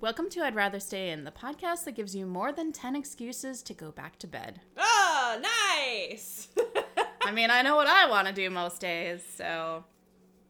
[0.00, 3.62] Welcome to I'd Rather Stay In, the podcast that gives you more than 10 excuses
[3.64, 4.60] to go back to bed.
[4.78, 6.48] Oh, nice.
[7.22, 9.84] I mean, I know what I want to do most days, so.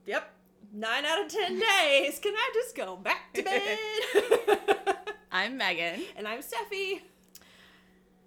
[0.07, 0.31] yep.
[0.73, 2.21] Nine out of ten days.
[2.21, 4.97] Can I just go back to bed?
[5.33, 6.03] I'm Megan.
[6.17, 7.01] and I'm Steffi.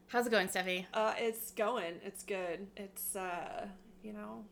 [0.07, 0.85] How's it going, Steffi?
[0.93, 1.93] Uh, it's going.
[2.03, 2.67] It's good.
[2.75, 3.67] It's uh,
[4.03, 4.43] you know,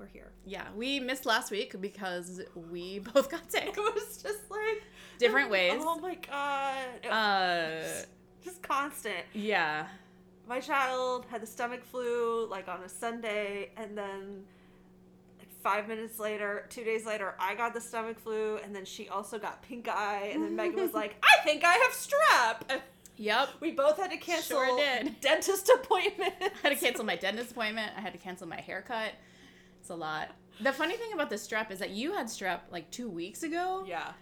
[0.00, 0.32] we're here.
[0.46, 3.68] Yeah, we missed last week because we both got sick.
[3.68, 4.82] It was just like
[5.18, 5.74] Different ways.
[5.84, 7.06] Oh my god.
[7.06, 7.82] Uh,
[8.44, 9.24] just constant.
[9.34, 9.86] yeah.
[10.48, 14.42] My child had the stomach flu like on a Sunday, and then
[15.38, 19.08] like five minutes later, two days later, I got the stomach flu, and then she
[19.08, 22.80] also got pink eye, and then Megan was like, "I think I have strep."
[23.16, 23.48] Yep.
[23.60, 25.20] we both had to cancel Sure did.
[25.20, 26.32] dentist appointment.
[26.40, 27.92] I had to cancel my dentist appointment.
[27.94, 29.12] I had to cancel my haircut.
[29.90, 30.30] A lot.
[30.60, 33.84] The funny thing about the strep is that you had strep like two weeks ago.
[33.86, 34.12] Yeah.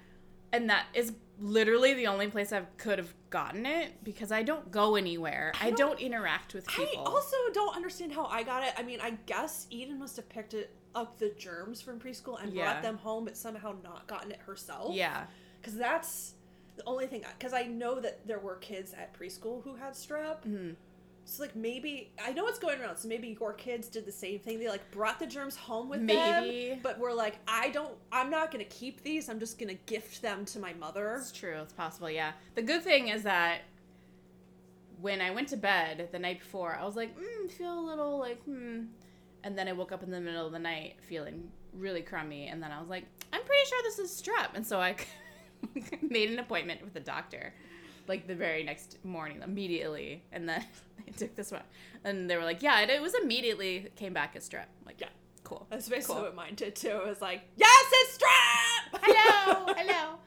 [0.52, 4.70] And that is literally the only place I could have gotten it because I don't
[4.70, 5.52] go anywhere.
[5.60, 7.02] I I don't, don't- interact with people.
[7.06, 8.72] I also don't understand how I got it.
[8.78, 12.53] I mean, I guess Eden must have picked it up the germs from preschool and
[12.53, 12.64] Yeah.
[12.64, 14.94] brought them home, but somehow not gotten it herself.
[14.94, 15.27] yeah.
[15.60, 16.34] Because that's
[16.77, 17.25] the only thing.
[17.38, 20.42] Because I know that there were kids at preschool who had strep.
[20.47, 20.77] Mhm.
[21.28, 22.96] So like maybe I know what's going around.
[22.96, 24.58] So maybe your kids did the same thing.
[24.58, 26.70] They like brought the germs home with Maybe.
[26.70, 27.92] them, but we're like, I don't.
[28.10, 29.28] I'm not gonna keep these.
[29.28, 31.16] I'm just gonna gift them to my mother.
[31.18, 31.58] It's true.
[31.60, 32.10] It's possible.
[32.10, 32.32] Yeah.
[32.54, 33.60] The good thing is that
[35.02, 38.18] when I went to bed the night before, I was like, mm, feel a little
[38.18, 38.84] like, hmm.
[39.44, 42.48] And then I woke up in the middle of the night feeling really crummy.
[42.48, 44.54] And then I was like, I'm pretty sure this is strep.
[44.54, 44.96] And so I
[46.02, 47.52] made an appointment with the doctor
[48.08, 50.22] like the very next morning, immediately.
[50.32, 50.64] And then
[51.06, 51.62] they took this one.
[52.04, 54.62] And they were like, yeah, it, it was immediately came back as strep.
[54.80, 55.08] I'm like, Yeah.
[55.44, 55.66] cool.
[55.70, 56.24] That's basically Cool.
[56.24, 56.88] what mine did too.
[56.88, 59.00] It was like, yes, it's strep.
[59.02, 60.18] hello, hello.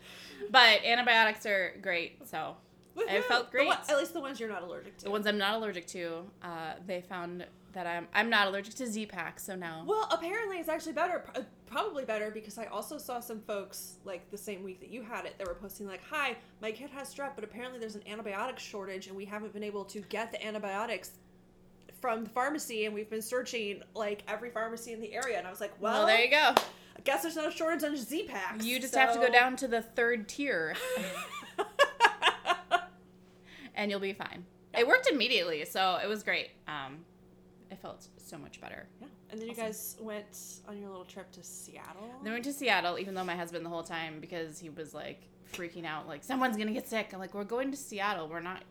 [0.50, 2.28] But antibiotics are great.
[2.28, 2.56] So
[2.98, 3.68] it felt great.
[3.68, 5.06] one- at least the ones you're not allergic to.
[5.06, 8.86] The ones I'm not allergic to, uh, they found that I'm I'm not allergic to
[8.88, 9.84] Z-Pak, so now.
[9.88, 11.42] Well, apparently it's actually better, pr-
[11.72, 15.26] probably better because I also saw some folks like the same week that you had
[15.26, 18.60] it that were posting like, "Hi, my kid has strep, but apparently there's an antibiotic
[18.60, 21.12] shortage and we haven't been able to get the antibiotics
[22.02, 25.50] from the pharmacy and we've been searching like every pharmacy in the area." And I
[25.50, 26.56] was like, "Well, Well, there you go.
[26.98, 29.82] I guess there's no shortage on Z-Paks." You just have to go down to the
[29.82, 30.76] third tier,
[33.76, 34.46] and you'll be fine.
[34.78, 36.50] It worked immediately, so it was great.
[36.68, 37.00] Um,
[37.72, 38.88] I felt so much better.
[39.00, 39.08] yeah.
[39.32, 39.66] And then you Awesome.
[39.66, 42.10] guys went on your little trip to Seattle.
[42.22, 44.94] Then we went to Seattle, even though my husband the whole time because he was
[44.94, 45.22] like
[45.54, 47.12] freaking out, like someone's gonna get sick.
[47.14, 48.28] I'm like, we're going to Seattle.
[48.28, 48.64] We're not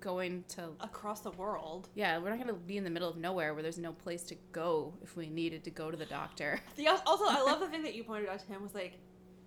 [0.00, 0.68] going to.
[0.80, 1.88] across the world.
[1.94, 4.36] Yeah, we're not gonna be in the middle of nowhere where there's no place to
[4.52, 6.60] go if we needed to go to the doctor.
[6.76, 8.98] The, also, I love the thing that you pointed out to him was like,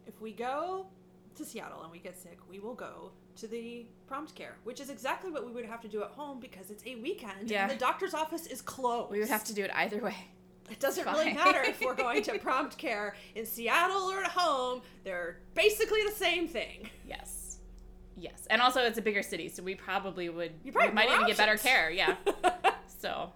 [0.07, 0.88] if we go
[1.35, 4.90] to Seattle and we get sick, we will go to the prompt care, which is
[4.90, 7.64] exactly what we would have to do at home because it's a weekend Yeah.
[7.64, 9.12] and the doctor's office is closed.
[9.12, 10.16] We would have to do it either way.
[10.69, 14.81] It doesn't really matter if we're going to prompt care in Seattle or at home.
[15.03, 16.90] They're basically the same thing.
[17.08, 17.58] Yes.
[18.16, 18.47] Yes.
[18.50, 21.19] And also it's a bigger city, so we probably would You probably we might even
[21.19, 22.16] more get better care, yeah.
[23.02, 23.31] So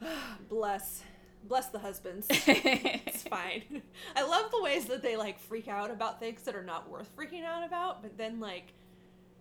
[0.48, 1.02] bless,
[1.46, 2.26] bless the husbands.
[3.06, 3.82] It's fine.
[4.16, 7.08] I love the ways that they like freak out about things that are not worth
[7.16, 8.72] freaking out about, but then like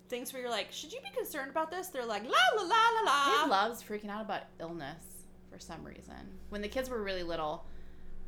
[0.10, 1.88] things where you're like, should you be concerned about this?
[1.88, 3.44] They're like, la la la la la.
[3.44, 5.04] He loves freaking out about illness
[5.52, 6.16] for some reason.
[6.50, 7.66] When the kids were really little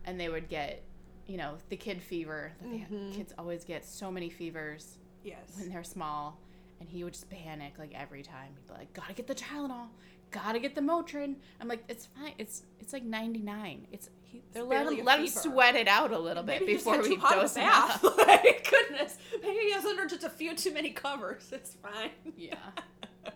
[0.06, 0.82] and they would get,
[1.28, 2.52] you know, the kid fever.
[2.62, 3.14] That they, Mhm.
[3.14, 5.40] Kids always get so many fevers Yes.
[5.58, 6.40] when they're small.
[6.80, 8.50] And he would just panic like every time.
[8.56, 9.88] He'd be like, gotta get the Tylenol,
[10.44, 11.36] gotta get the Motrin.
[11.62, 12.34] I'm like, it's fine.
[12.38, 13.88] It's it's like 99.
[13.92, 17.02] It's he, they're let him, let him sut it out a little bit Maybe before
[17.02, 18.04] we dose him bath.
[18.04, 18.18] up.
[18.28, 19.18] like, goodness.
[19.42, 21.50] Maybe he has under just a few too many covers.
[21.52, 22.12] It's fine.
[22.38, 22.56] Yeah.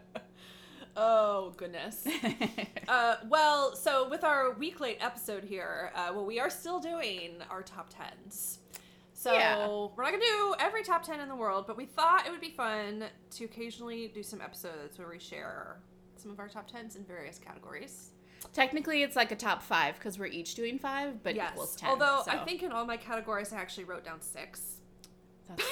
[1.02, 2.06] Oh goodness.
[2.90, 7.36] Uh, well, so with our week late episode here, uh, well, we are still doing
[7.50, 8.60] our top tens.
[9.14, 9.66] So Yeah.
[9.68, 12.42] we're not gonna do every top ten in the world, but we thought it would
[12.42, 15.78] be fun to occasionally do some episodes where we share
[16.20, 18.12] some of our top tens in various categories.
[18.54, 21.52] Technically, it's like a top five because we're each doing five, but yes.
[21.52, 21.90] equals 10.
[21.90, 24.80] Although I think in all my categories, I actually wrote down six.
[25.48, 25.64] that's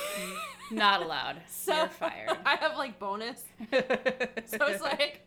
[0.72, 1.38] not allowed.
[1.50, 2.38] So You're fired.
[2.46, 3.44] I have like bonus.
[3.72, 5.22] So it's like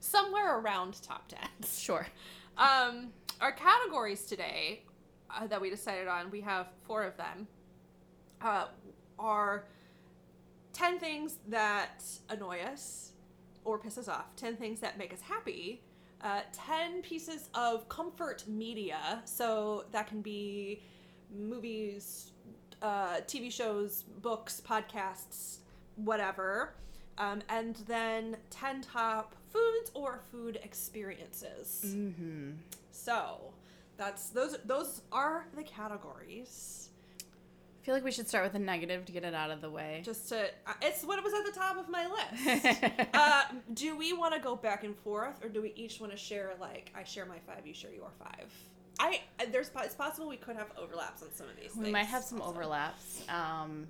[0.00, 1.78] somewhere around top tens.
[1.78, 2.06] sure.
[2.56, 3.08] Um,
[3.40, 4.84] our categories today
[5.30, 7.46] uh, that we decided on, we have four of them,
[8.40, 8.66] uh,
[9.18, 9.66] are
[10.72, 13.11] 10 things that annoy us
[13.64, 15.82] or piss us off, 10 things that make us happy,
[16.22, 19.22] uh, 10 pieces of comfort media.
[19.24, 20.82] So that can be
[21.34, 22.32] movies,
[22.80, 25.58] uh, TV shows, books, podcasts,
[25.96, 26.74] whatever.
[27.18, 31.82] Um, and then 10 top foods or food experiences.
[31.86, 32.52] Mm-hmm.
[32.90, 33.52] So
[33.96, 36.81] that's those those are the categories.
[37.82, 39.68] I feel like we should start with a negative to get it out of the
[39.68, 40.02] way.
[40.04, 42.84] Just to uh, it's what was at the top of my list.
[43.14, 43.42] uh,
[43.74, 46.52] do we want to go back and forth, or do we each want to share
[46.60, 48.52] like I share my five, you share your five?
[49.00, 49.20] I
[49.50, 51.74] there's it's possible we could have overlaps on some of these.
[51.74, 52.52] we things might have some also.
[52.54, 53.22] overlaps.
[53.28, 53.88] Um,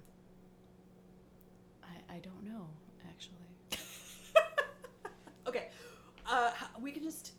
[1.83, 2.67] I, I don't know
[3.09, 3.37] actually.
[5.47, 5.69] Okay,
[6.31, 7.33] uh, we can just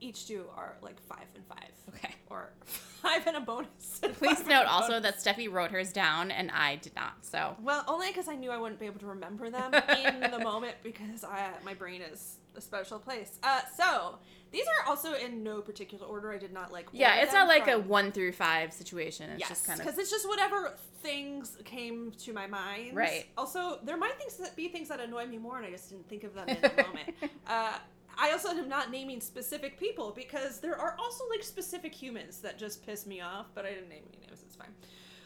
[0.00, 2.14] each do our like five and five, Okay.
[2.30, 2.52] or
[3.02, 4.00] five and a bonus.
[4.14, 5.22] Please note also bonus.
[5.24, 7.14] that Steffi wrote hers down and I did not.
[7.22, 10.38] So Well, only because I knew I wouldn't be able to remember them in the
[10.38, 13.38] moment because I, my brain is a special place.
[13.42, 14.18] Uh, so
[14.50, 16.32] these are also in no particular order.
[16.32, 16.88] I did not like.
[16.92, 19.30] yeah, it's not like a one through five situation.
[19.30, 22.94] It's Yes, just kind because it's just whatever things came to my mind.
[22.94, 23.26] Right.
[23.38, 26.08] Also, there might things that be things that annoy me more, and I just didn't
[26.08, 27.14] think of them in the moment.
[27.46, 27.78] Uh,
[28.18, 32.58] I also am not naming specific people because there are also like specific humans that
[32.58, 34.42] just piss me off, but I didn't name any names.
[34.44, 34.72] It's fine.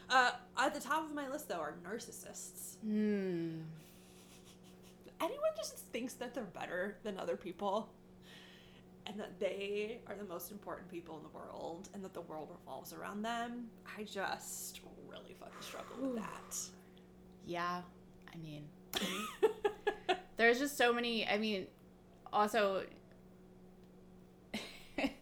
[0.09, 2.77] Uh, at the top of my list, though, are narcissists.
[2.83, 3.62] Hmm.
[5.21, 7.88] anyone just thinks that they're better than other people
[9.06, 12.49] and that they are the most important people in the world and that the world
[12.50, 13.67] revolves around them
[13.99, 14.81] i just
[15.17, 16.59] really fucking struggle with that.
[17.44, 17.83] Yeah,
[18.33, 18.65] I mean,
[20.37, 21.27] there's just so many.
[21.27, 21.67] I mean,
[22.32, 22.82] also,
[24.99, 25.12] it,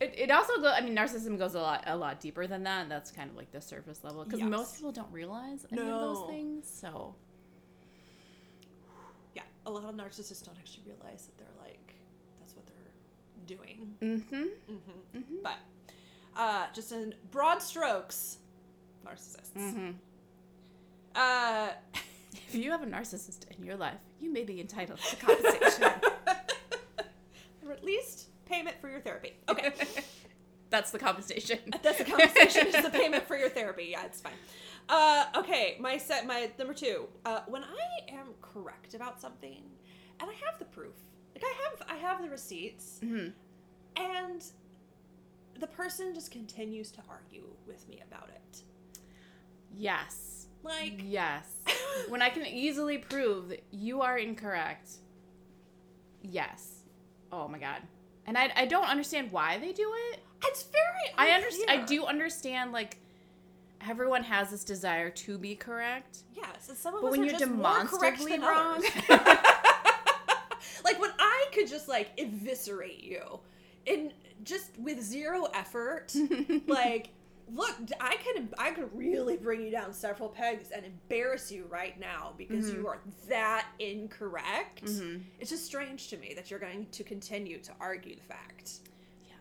[0.00, 0.68] it also go.
[0.72, 2.82] I mean, narcissism goes a lot a lot deeper than that.
[2.82, 4.48] And that's kind of like the surface level because Yes.
[4.50, 6.70] most people don't realize any of those things.
[6.72, 7.14] So
[9.34, 11.94] yeah a lot of narcissists don't actually realize that they're like
[12.40, 14.42] that's what they're doing mm-hmm.
[14.66, 15.42] hmm Mhm.
[15.42, 15.58] but
[16.36, 18.38] uh just in broad strokes
[19.06, 19.90] narcissists Mm-hmm.
[21.14, 21.68] uh
[22.48, 25.84] If you have a narcissist in your life, you may be entitled to compensation.
[27.66, 29.72] or at least payment for your therapy okay
[30.70, 31.60] That's the compensation.
[31.82, 32.66] That's the compensation.
[32.66, 33.88] is the payment for your therapy.
[33.92, 34.34] Yeah, it's fine.
[34.86, 37.06] Uh, okay, my set, my number two.
[37.24, 39.62] Uh, when I am correct about something,
[40.20, 40.92] and I have the proof,
[41.34, 43.32] like I have, I have the receipts, Mhm.
[43.96, 44.44] and
[45.58, 48.62] the person just continues to argue with me about it.
[49.74, 50.37] Yes.
[50.68, 51.44] Like, Yes.
[52.08, 54.90] when I can easily prove that you are incorrect.
[56.22, 56.82] Yes.
[57.32, 57.80] Oh my god.
[58.26, 60.20] And I, I don't understand why they do it.
[60.44, 61.14] it's very.
[61.16, 61.70] I understand.
[61.70, 62.98] I do understand like
[63.86, 66.18] everyone has this desire to be correct.
[66.36, 68.82] Yes, some of But us when are you're just demonstrably than wrong.
[70.84, 73.40] like when I could just like eviscerate you,
[73.86, 74.12] in
[74.44, 76.14] just with zero effort.
[76.66, 77.08] like
[77.54, 81.98] look i can i could really bring you down several pegs and embarrass you right
[81.98, 82.74] now because Mhm.
[82.74, 85.22] you are that incorrect Mhm.
[85.40, 88.80] it's just strange to me that you're going to continue to argue the fact
[89.26, 89.32] Yeah.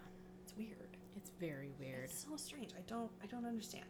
[0.44, 2.06] it's weird It's very weird.
[2.06, 3.86] it's so strange i don't i don't understand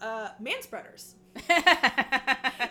[0.00, 1.14] uh manspreaders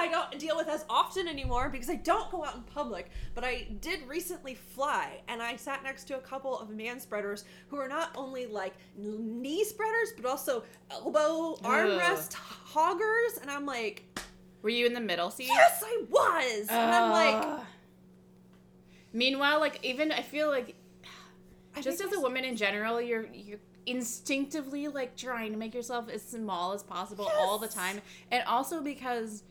[0.00, 3.10] I don't deal with as often anymore because I don't go out in public.
[3.34, 7.44] But I did recently fly, and I sat next to a couple of man spreaders
[7.68, 13.38] who are not only like knee spreaders, but also elbow armrest hoggers.
[13.42, 14.04] And I'm like,
[14.62, 15.48] Were you in the middle seat?
[15.48, 16.66] yes, I was.
[16.68, 17.60] And I'm like,
[19.12, 20.74] Meanwhile, like even I feel like
[21.76, 26.08] I just as a woman in general, you're you're instinctively like trying to make yourself
[26.08, 29.42] as small as possible all the time, and also because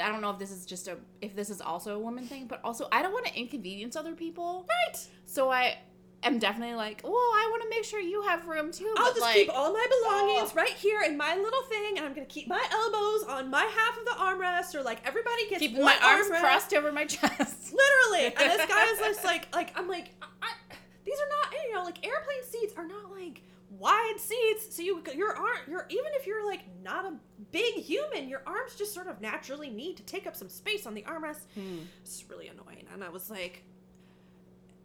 [0.00, 2.46] I don't know if this is just a if this is also a woman thing,
[2.46, 4.98] but also I don't want to inconvenience other people, right.
[5.26, 5.78] so I
[6.24, 8.92] am definitely like, well, I want to make sure you have room too.
[8.98, 10.56] I'll just like, keep all my belongings Ugh.
[10.56, 13.98] right here in my little thing, and I'm gonna keep my elbows on my half
[13.98, 16.40] of the armrest, or like everybody gets keep my arms armrest.
[16.40, 17.72] crossed over my chest.
[18.12, 18.34] Literally.
[18.36, 20.74] And this guy is just like, like I'm like, I, I-
[21.04, 23.40] these are not, you know, like airplane seats are not like
[23.78, 24.74] wide seats.
[24.74, 27.14] So you, your arm, your even if you're like not a
[27.52, 30.94] big human, your arms just sort of naturally need to take up some space on
[30.94, 31.42] the armrest.
[31.54, 31.78] Hmm.
[32.02, 32.86] It's really annoying.
[32.92, 33.62] And I was like,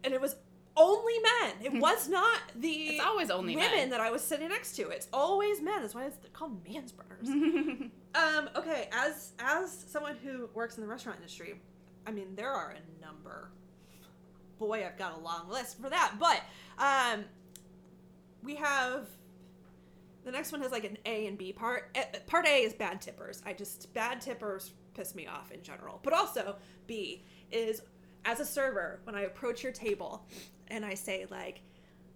[0.03, 0.35] and it was
[0.75, 1.53] only men.
[1.63, 3.89] It was not the It's always only women men.
[3.91, 4.89] that I was sitting next to.
[4.89, 5.81] It's always men.
[5.81, 7.89] That's why it's called manspreaders.
[8.15, 11.59] Um, okay, as as someone who works in the restaurant industry,
[12.05, 13.49] I mean there are a number.
[14.59, 16.13] Boy, I've got a long list for that.
[16.19, 16.41] But
[16.77, 17.25] um
[18.43, 19.07] we have
[20.25, 21.97] the next one has like an A and B part.
[22.27, 23.41] Part A is bad tippers.
[23.45, 25.99] I just bad tippers piss me off in general.
[26.03, 26.55] But also
[26.87, 27.81] B is
[28.25, 30.25] as a server when I approach your table
[30.69, 31.61] and I say like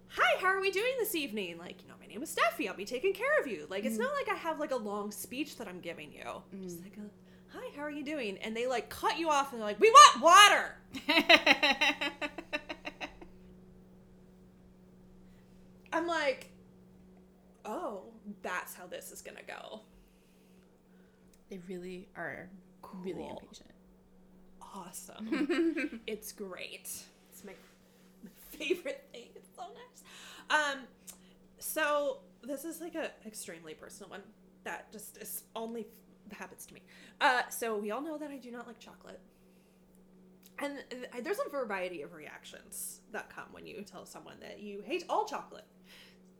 [0.08, 1.58] hi, how are we doing this evening?
[1.58, 2.68] Like, you know, my name is Steffi.
[2.68, 3.66] I'll be taking care of you.
[3.68, 4.00] Like, it's mm.
[4.00, 6.24] not like I have like a long speech that I'm giving you.
[6.24, 6.62] Mm.
[6.62, 8.38] Just like a, hi, how are you doing?
[8.38, 10.76] And they like cut you off and they're like, we want water.
[15.98, 16.50] I'm like,
[17.64, 18.02] oh,
[18.42, 19.80] that's how this is gonna go.
[21.50, 22.48] they really are
[23.04, 23.70] really impatient.
[24.62, 26.00] Awesome.
[26.06, 26.88] it's great.
[27.30, 27.52] It's my,
[28.22, 29.28] my favorite thing.
[29.34, 30.02] It's so nice.
[30.50, 30.80] Um,
[31.58, 34.22] so this is like a extremely personal one
[34.64, 35.86] that just is only
[36.32, 36.82] happens to me.
[37.20, 39.20] Uh, so we all know that I do not like chocolate.
[40.60, 40.82] And
[41.22, 45.24] there's a variety of reactions that come when you tell someone that you hate all
[45.24, 45.66] chocolate.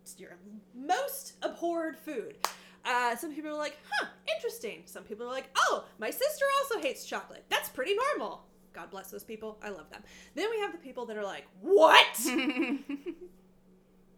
[0.02, 0.36] It's your
[0.74, 2.36] most abhorred food.
[2.84, 4.82] Uh, some people are like, huh, interesting.
[4.86, 7.44] Some people are like, oh, my sister also hates chocolate.
[7.48, 8.44] That's pretty normal.
[8.72, 9.58] God bless those people.
[9.62, 10.02] I love them.
[10.34, 12.20] Then we have the people that are like, what?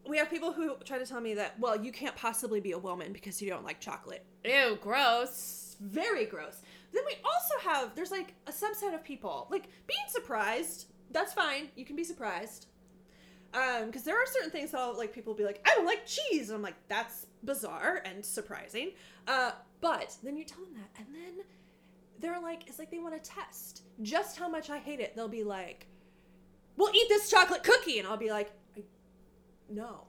[0.09, 2.79] we have people who try to tell me that, well, you can't possibly be a
[2.79, 4.25] woman because you don't like chocolate.
[4.45, 5.77] Ew, gross.
[5.81, 6.61] Very gross.
[6.93, 10.87] Then we also have, there's like a subset of people, like being surprised.
[11.11, 11.69] That's fine.
[11.77, 12.67] You can be surprised.
[13.53, 16.07] Um, because there are certain things that like people will be like, I don't like
[16.07, 18.93] cheese, and I'm like, that's bizarre and surprising.
[19.27, 21.45] Uh, but then you tell them that, and then
[22.21, 25.17] they're like, it's like they want to test just how much I hate it.
[25.17, 25.89] They'll be like,
[26.77, 28.53] "Well, eat this chocolate cookie," and I'll be like,
[29.69, 30.07] "No."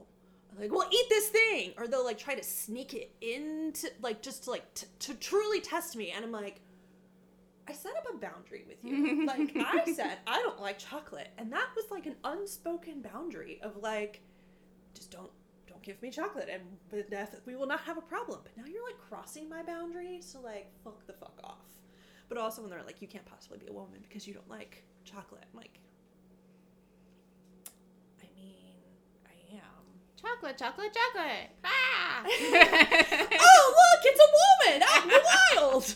[0.58, 4.46] Like, well, eat this thing, or they'll like try to sneak it into like just
[4.46, 6.60] like t- to truly test me, and I'm like,
[7.68, 9.24] I set up a boundary with you.
[9.26, 13.76] like I said, I don't like chocolate, and that was like an unspoken boundary of
[13.76, 14.20] like,
[14.94, 15.30] just don't
[15.68, 16.62] don't give me chocolate, and
[17.46, 18.40] we will not have a problem.
[18.42, 21.58] But now you're like crossing my boundary, so like fuck the fuck off.
[22.28, 24.84] But also when they're like, you can't possibly be a woman because you don't like
[25.04, 25.44] chocolate.
[25.52, 25.78] I'm like,
[28.20, 28.80] I mean,
[29.26, 29.84] I am.
[30.20, 31.50] Chocolate, chocolate, chocolate.
[31.64, 32.22] Ah!
[32.24, 34.30] oh look, it's a
[34.70, 35.22] woman out in the
[35.56, 35.94] wild.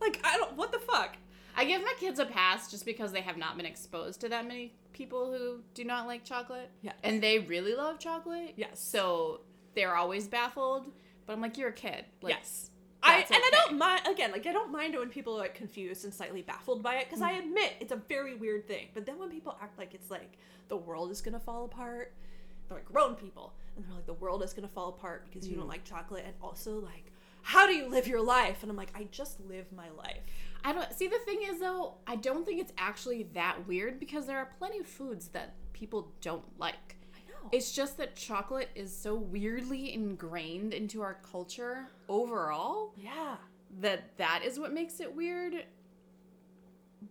[0.00, 0.56] Like I don't.
[0.56, 1.16] What the fuck?
[1.56, 4.46] I give my kids a pass just because they have not been exposed to that
[4.46, 6.70] many people who do not like chocolate.
[6.82, 6.94] Yes.
[7.02, 8.52] And they really love chocolate.
[8.56, 8.78] Yes.
[8.80, 9.40] So
[9.74, 10.86] they're always baffled.
[11.26, 12.04] But I'm like, you're a kid.
[12.22, 12.70] Like, yes.
[13.02, 16.04] I, and I don't mind again like I don't mind when people are like confused
[16.04, 17.48] and slightly baffled by it because I Mm-hmm.
[17.48, 18.88] admit it's a very weird thing.
[18.94, 20.38] But then when people act like it's like
[20.68, 22.12] the world is gonna fall apart,
[22.68, 25.54] they're like grown people and they're like the world is gonna fall apart because you
[25.54, 25.60] Mm.
[25.60, 27.12] don't like chocolate and also like
[27.46, 28.62] how do you live your life?
[28.62, 30.18] And I'm like I just live my life.
[30.64, 34.26] I don't see the thing is though, I don't think it's actually that weird because
[34.26, 36.96] there are plenty of foods that people don't like.
[37.14, 37.48] I know.
[37.52, 43.36] It's just that chocolate is so weirdly ingrained into our culture overall yeah.
[43.80, 45.64] that that is what makes it weird.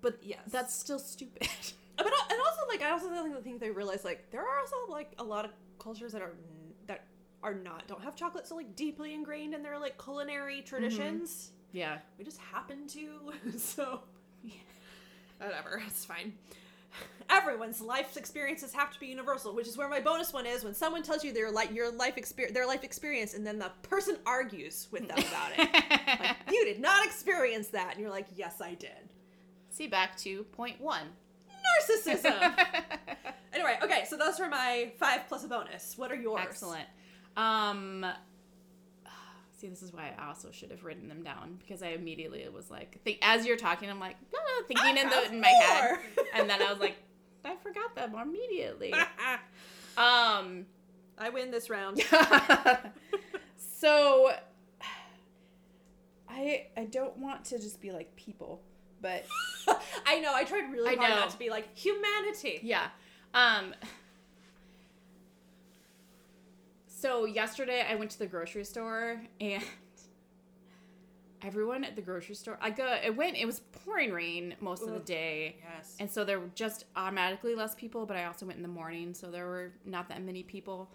[0.01, 0.39] But Yes.
[0.51, 1.47] that's still stupid.
[1.95, 3.09] but al- and also like I also
[3.41, 6.33] think they realize like there are also like a lot of cultures that are
[7.45, 10.65] are not don't have chocolate so like deeply ingrained in their like culinary mm-hmm.
[10.65, 11.51] traditions.
[11.71, 11.99] yeah.
[12.17, 14.01] We just happen to, so
[15.37, 16.33] whatever, it's fine.
[17.29, 20.73] Everyone's life experiences have to be universal, which is where my bonus one is when
[20.73, 24.17] someone tells you their like your life experience, their life experience, and then the person
[24.25, 25.83] argues with them about it.
[26.17, 29.09] Like, you did not experience that, and you're like, yes, I did.
[29.69, 31.07] See back to point one.
[31.49, 32.55] Narcissism.
[33.53, 35.95] anyway, okay, so those were my five plus a bonus.
[35.97, 36.41] What are yours?
[36.43, 36.87] Excellent.
[37.37, 38.05] Um
[39.57, 42.69] see this is why I also should have written them down because I immediately was
[42.69, 45.97] like think as you're talking I'm like blah, blah, thinking in the in my head
[46.33, 46.97] and then I was like
[47.43, 48.93] I forgot them immediately.
[49.97, 50.65] Um
[51.17, 52.01] I win this round.
[53.57, 54.31] so
[56.29, 58.61] I I don't want to just be like people,
[59.01, 59.25] but
[60.05, 60.33] I know.
[60.33, 61.15] I tried really I hard know.
[61.21, 62.59] not to be like humanity.
[62.63, 62.87] yeah.
[63.33, 63.73] Um
[67.05, 69.63] so yesterday I went to the grocery store and
[71.43, 74.93] everyone at the grocery store I go it went it was pouring rain most of
[74.93, 75.57] the day.
[75.75, 75.95] Yes.
[75.99, 79.13] And so there were just automatically less people, but I also went in the morning,
[79.13, 80.89] so there were not that many people.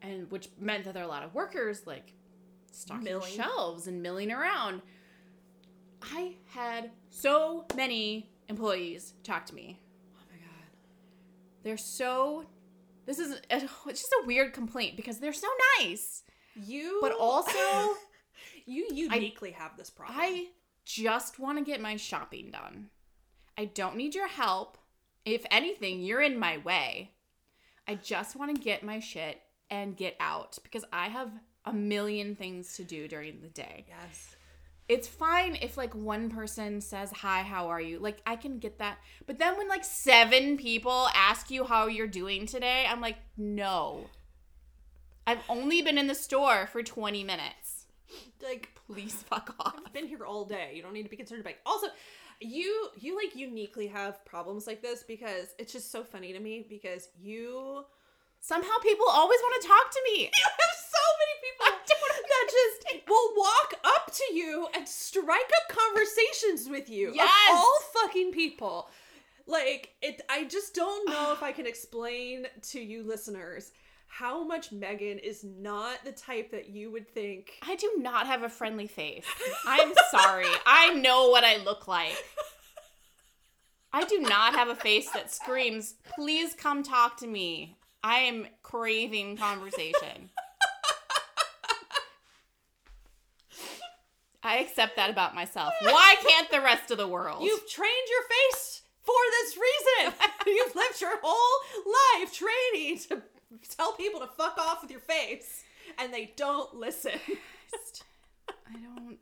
[0.00, 2.14] And which meant that there are a lot of workers like
[2.72, 3.30] stocking Milling.
[3.30, 4.80] shelves and milling around.
[6.02, 9.78] I had so many employees talk to me.
[10.14, 10.68] oh my god.
[11.62, 12.46] They're so
[13.06, 16.22] this is it's just a weird complaint because they're so nice.
[16.56, 17.58] You, But also
[18.66, 20.18] you uniquely have this problem.
[20.20, 20.48] I
[20.84, 22.90] just want to get my shopping done.
[23.58, 24.78] I don't need your help.
[25.24, 27.12] If anything, you're in my way.
[27.88, 31.30] I just want to get my shit and get out because I have
[31.64, 33.86] a million things to do during the day.
[33.88, 34.33] yes.
[34.88, 37.98] It's fine if like one person says hi, how are you?
[37.98, 38.98] Like I can get that.
[39.26, 44.10] But then when like seven people ask you how you're doing today, I'm like, "No.
[45.26, 47.86] I've only been in the store for 20 minutes.
[48.42, 50.72] Like Please fuck off." I've been here all day.
[50.74, 51.54] You don't need to be concerned about.
[51.64, 51.86] Also,
[52.40, 56.66] you you like uniquely have problems like this because it's just so funny to me
[56.68, 57.84] because you
[58.46, 60.20] Somehow people always want to talk to me.
[60.24, 61.64] you have so many people
[62.28, 67.08] that just will walk up to you and strike up conversations with you.
[67.08, 67.50] Of Yes.
[67.50, 68.90] all fucking people.
[69.46, 73.72] Like it I just don't know if I can explain to you listeners
[74.08, 78.42] how much Megan is not the type that you would think I do not have
[78.42, 79.24] a friendly face.
[79.66, 80.46] I'm sorry.
[80.66, 82.22] I know what I look like.
[83.90, 87.78] I do not have a face that screams, please come talk to me.
[88.04, 90.28] I am craving conversation.
[94.42, 95.72] I accept that about myself.
[95.80, 97.42] Why can't the rest of the world?
[97.44, 98.20] You've trained your
[98.52, 100.12] face for this reason.
[100.46, 101.62] You've lived your whole
[102.20, 103.22] life training to
[103.74, 105.64] tell people to fuck off with your face,
[105.98, 107.12] and they don't listen.
[108.48, 109.16] I don't.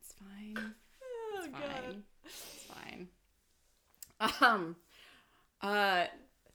[0.00, 0.74] It's fine.
[1.04, 2.02] Oh, It's fine.
[2.24, 3.08] It's fine.
[4.50, 4.76] Um,
[5.62, 6.06] uh,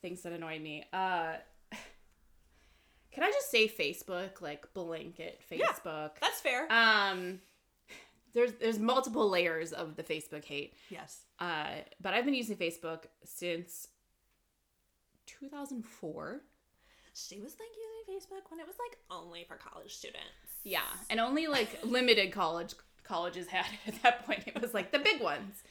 [0.01, 0.85] things that annoy me.
[0.91, 1.33] Uh,
[3.11, 5.59] can I just say Facebook, like blanket Facebook?
[5.59, 6.09] Yeah.
[6.21, 6.71] That's fair.
[6.71, 7.39] Um,
[8.33, 10.73] there's there's multiple layers of the Facebook hate.
[10.89, 11.25] yes.
[11.39, 11.67] Uh,
[11.99, 13.87] but I've been using Facebook since
[15.27, 16.41] 2004.
[17.13, 17.69] She was like
[18.07, 20.21] using Facebook when it was like only for college students.
[20.63, 20.79] Yeah,
[21.09, 24.43] and only like limited college colleges had it at that point.
[24.47, 25.63] It was like the big ones.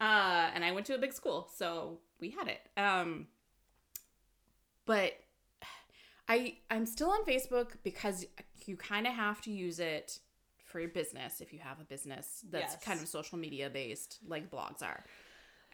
[0.00, 2.60] Uh, and I went to a big school, so we had it.
[2.76, 3.26] Um,
[4.86, 5.12] but
[6.28, 8.26] I I'm still on Facebook because
[8.66, 10.18] you kind of have to use it
[10.64, 12.84] for your business if you have a business that's Yes.
[12.84, 15.04] kind of social media based, like blogs are.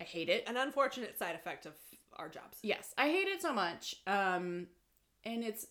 [0.01, 0.45] I hate it.
[0.49, 1.75] An unfortunate side effect of
[2.17, 2.59] our jobs.
[2.63, 3.97] Yes, I hate it so much.
[4.07, 4.67] Um,
[5.25, 5.67] and it's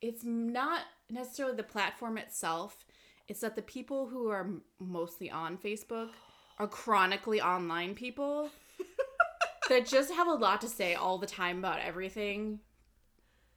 [0.00, 2.84] it's not necessarily the platform itself.
[3.28, 6.10] It's that the people who are mostly on Facebook
[6.58, 8.50] are chronically online people
[9.68, 12.60] that just have a lot to say all the time about everything,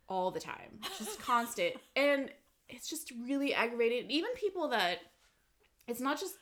[0.10, 2.30] all the time, just constant, and
[2.68, 4.10] it's just really aggravating.
[4.12, 5.00] Even people that
[5.88, 6.36] it's not just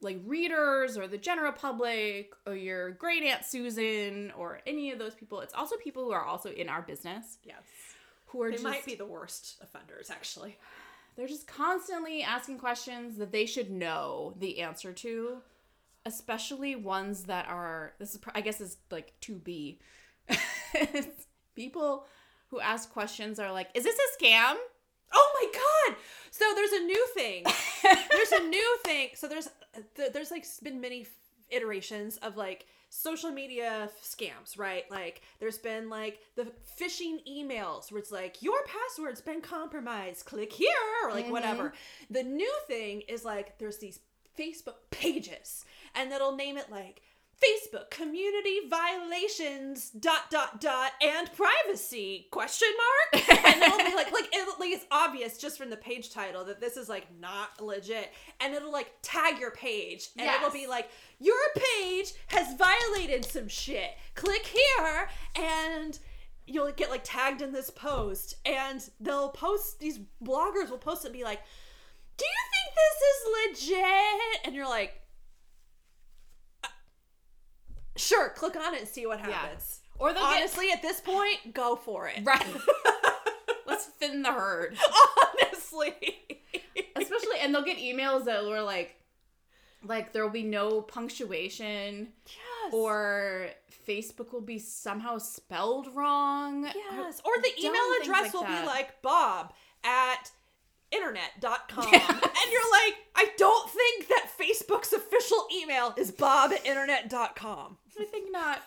[0.00, 5.14] like readers or the general public or your great aunt Susan or any of those
[5.14, 5.40] people.
[5.40, 7.62] It's also people who are also in our business Yes.
[8.26, 10.58] who are They just might be the worst offenders, actually.
[11.16, 15.38] they're just constantly asking questions that they should know the answer to,
[16.04, 19.78] especially ones that are this is I guess is like to be.
[21.54, 22.06] people
[22.52, 24.56] who ask questions are like, "Is this a scam?"
[25.14, 25.98] Oh my god!
[26.30, 27.44] So there's a new thing.
[27.82, 29.08] there's a new thing.
[29.14, 29.48] So there's
[30.12, 31.06] there's like been many
[31.50, 34.88] iterations of like social media scams, right?
[34.90, 40.26] Like there's been like the phishing emails where it's like your password's been compromised.
[40.26, 40.68] Click here
[41.02, 41.32] or like mm-hmm.
[41.32, 41.72] whatever.
[42.10, 44.00] The new thing is like there's these
[44.38, 47.02] Facebook pages and that'll name it like
[47.42, 52.68] Facebook community violations dot dot dot and privacy question
[53.12, 53.28] mark?
[53.44, 56.60] And it'll be like like it, like it's obvious just from the page title that
[56.60, 58.12] this is like not legit.
[58.40, 60.08] And it'll like tag your page.
[60.16, 63.90] And it'll be like your page has violated some shit.
[64.14, 65.98] Click here and
[66.46, 68.34] you'll get like tagged in this post.
[68.46, 71.40] And they'll post these bloggers will post it and be like
[72.16, 74.46] do you think this is legit?
[74.46, 75.01] And you're like
[77.96, 79.80] Sure, click on it and see what happens.
[79.98, 82.20] Or they'll Honestly, at this point, go for it.
[82.24, 82.46] right.
[83.66, 84.76] Let's thin the herd.
[85.42, 85.94] Honestly.
[86.96, 88.96] especially and they'll get emails that were like
[89.84, 92.72] like there will be no punctuation yes.
[92.72, 93.48] or
[93.86, 97.20] facebook will be somehow spelled wrong yes.
[97.24, 98.62] Or the email address like will that.
[98.62, 99.52] be like bob
[99.84, 100.30] at
[100.92, 101.84] internet.com.
[101.84, 101.92] And
[102.52, 107.78] you're like, I don't think that Facebook's official email is bob at internet.com.
[108.00, 108.62] i think not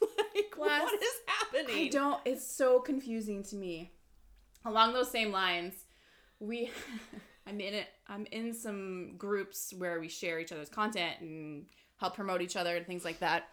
[0.34, 1.86] like, what is happening?
[1.86, 3.92] i don't it's so confusing to me
[4.64, 5.74] along those same lines
[6.40, 6.70] we
[7.46, 11.66] i'm in it i'm in some groups where we share each other's content and
[11.98, 13.48] help promote each other and things like that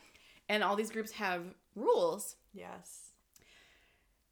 [0.49, 1.41] and all these groups have
[1.75, 3.04] rules Yes.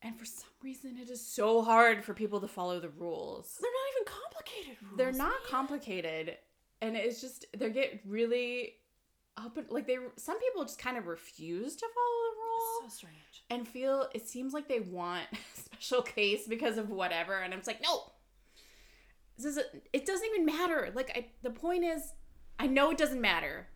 [0.04, 3.72] And for some reason it is so hard for people to follow the rules They're
[3.72, 4.98] not even complicated rules.
[4.98, 5.50] they're not man.
[5.50, 6.38] complicated
[6.82, 8.74] and it's just they get really
[9.38, 12.96] up and like they some people just kind of refuse to follow the rule So
[12.98, 13.44] strange.
[13.50, 17.60] and feel it seems like they want a special case because of whatever and i'm
[17.60, 18.12] just like no
[19.38, 20.92] This is a, it doesn't even matter.
[20.94, 22.14] Like I, the point is,
[22.60, 23.68] I know it doesn't matter,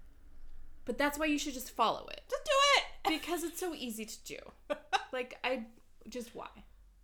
[0.86, 3.20] but that's why you should just follow it Just do it.
[3.22, 4.38] because it's so easy to do.
[5.12, 5.66] like I
[6.10, 6.50] just why?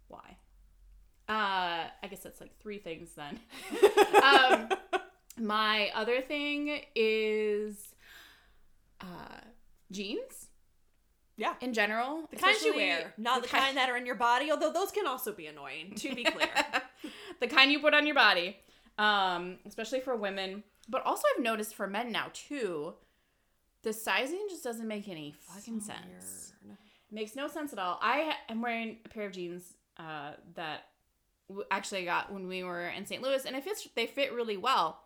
[0.08, 0.38] Why?
[1.30, 3.40] Uh I guess that's like three things then.
[4.24, 4.70] um
[5.38, 7.94] my other thing is
[9.02, 9.40] uh
[9.92, 10.50] jeans
[11.38, 11.54] Yeah.
[11.62, 12.28] in general.
[12.30, 14.92] The kinds you wear, not the, ki- kind that are in your body, although those
[14.92, 16.50] can also be annoying, to be clear.
[17.40, 18.58] the kind you put on your body.
[18.98, 20.64] Um, especially for women.
[20.88, 22.94] But also I've noticed for men now too,
[23.84, 26.54] the sizing just doesn't make any fucking sense.
[27.14, 28.00] Makes no sense at all.
[28.02, 30.86] I am wearing a pair of jeans uh, that
[31.48, 33.22] w- actually I got when we were in St.
[33.22, 33.88] Louis, and it fits.
[33.96, 35.00] They fit really well,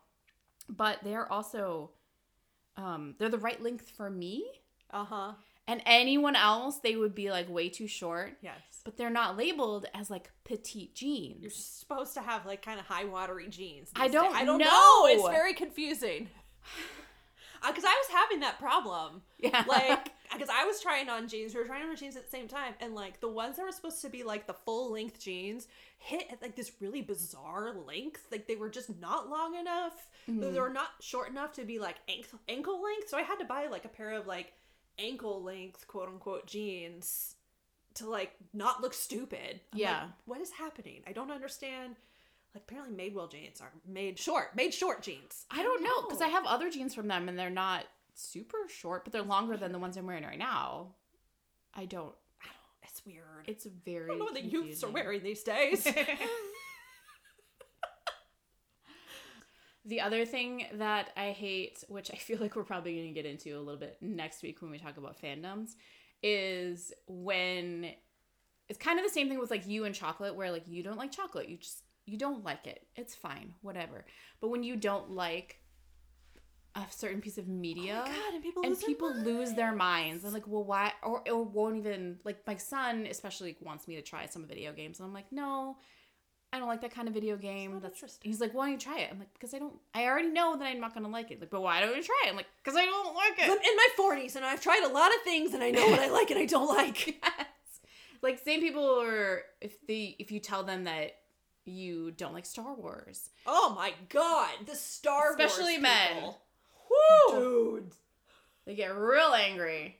[0.70, 1.90] but they're also
[2.78, 4.46] um, they're the right length for me.
[4.90, 5.32] Uh huh.
[5.66, 8.38] And anyone else, they would be like way too short.
[8.40, 8.54] Yes.
[8.86, 11.42] But they're not labeled as like petite jeans.
[11.42, 13.90] You're supposed to have like kind of high watery jeans.
[13.94, 14.40] I don't days.
[14.40, 14.64] I don't know.
[14.64, 15.06] know.
[15.08, 16.28] It's very confusing.
[17.66, 19.22] Because I was having that problem.
[19.38, 21.54] yeah, Like, because I was trying on jeans.
[21.54, 22.74] We were trying on jeans at the same time.
[22.80, 25.68] And like the ones that were supposed to be like the full length jeans
[25.98, 28.26] hit at like this really bizarre length.
[28.30, 30.08] Like they were just not long enough.
[30.30, 30.52] Mm-hmm.
[30.52, 33.08] They were not short enough to be like ankle, ankle length.
[33.08, 34.52] So I had to buy like a pair of like
[34.98, 37.34] ankle length, quote unquote, jeans
[37.94, 39.60] to like not look stupid.
[39.72, 40.00] I'm Yeah.
[40.02, 41.02] like, what is happening?
[41.06, 41.96] I don't understand.
[42.54, 45.44] Like apparently Madewell jeans are made short, made short jeans.
[45.50, 47.84] I don't know because I have other jeans from them and they're not
[48.14, 50.94] super short, but they're longer than the ones I'm wearing right now.
[51.74, 52.14] I don't.
[52.42, 52.90] I don't.
[52.90, 53.44] It's weird.
[53.46, 54.04] It's very.
[54.04, 55.86] I don't know what the youths are wearing these days.
[59.84, 63.24] The other thing that I hate, which I feel like we're probably going to get
[63.24, 65.76] into a little bit next week when we talk about fandoms,
[66.22, 67.92] is when
[68.68, 70.98] it's kind of the same thing with like you and chocolate, where like you don't
[70.98, 72.86] like chocolate, you just you don't like it.
[72.96, 74.04] It's fine, whatever.
[74.40, 75.60] But when you don't like
[76.74, 79.74] a certain piece of media, Oh God, and people and lose their people lose their
[79.74, 80.24] minds.
[80.24, 80.92] I'm like, well, why?
[81.02, 85.00] Or, or won't even like my son, especially wants me to try some video games,
[85.00, 85.76] and I'm like, no,
[86.52, 87.78] I don't like that kind of video game.
[87.82, 88.30] That's interesting.
[88.30, 89.10] he's like, why don't you try it?
[89.12, 89.74] I'm like, because I don't.
[89.94, 91.40] I already know that I'm not gonna like it.
[91.40, 92.30] Like, but why don't you try it?
[92.30, 93.44] I'm like, because I don't like it.
[93.44, 96.00] I'm in my 40s and I've tried a lot of things and I know what
[96.00, 97.06] I like and I don't like.
[97.22, 97.46] yes.
[98.22, 101.12] Like same people are if they if you tell them that
[101.68, 105.38] you don't like Star Wars, Oh my god, the Star Wars.
[105.38, 106.34] Especially Wars men.
[107.30, 107.40] Woo!
[107.80, 107.92] Dude.
[108.66, 109.98] they get real angry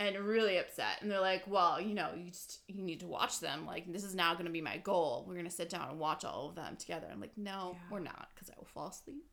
[0.00, 3.40] and really upset and they're like well you know you just you need to watch
[3.40, 5.88] them like this is now going to be my goal we're going to sit down
[5.90, 7.78] and watch all of them together i'm like no Yeah.
[7.90, 9.16] we're not because i will fall asleep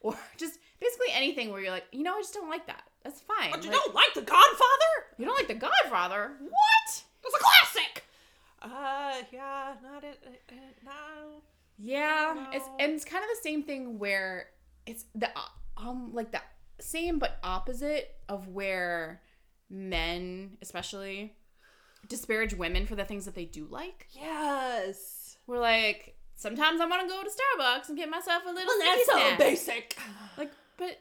[0.00, 3.20] or just basically anything where you're like you know i just don't like that that's
[3.20, 4.92] fine But you Like, don't like The Godfather?
[5.18, 8.04] you don't like the godfather what It's a classic!
[8.62, 10.18] Uh, yeah, not it.
[10.26, 11.42] Uh, uh, no.
[11.78, 14.48] Yeah, don't it's and it's kind of the same thing where
[14.86, 15.28] it's the
[15.76, 16.40] um like the
[16.80, 19.22] same but opposite of where
[19.70, 21.34] men especially
[22.08, 24.06] disparage women for the things that they do like.
[24.10, 25.36] Yes.
[25.46, 28.78] We're like sometimes I want to go to Starbucks and get myself a little Well,
[28.78, 29.98] that's so basic.
[30.36, 30.98] Like, but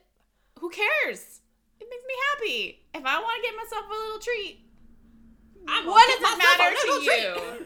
[0.59, 1.41] who cares?
[1.79, 2.85] It makes me happy.
[2.93, 4.59] If I want to get myself a little treat,
[5.67, 7.65] I What does it matter to you?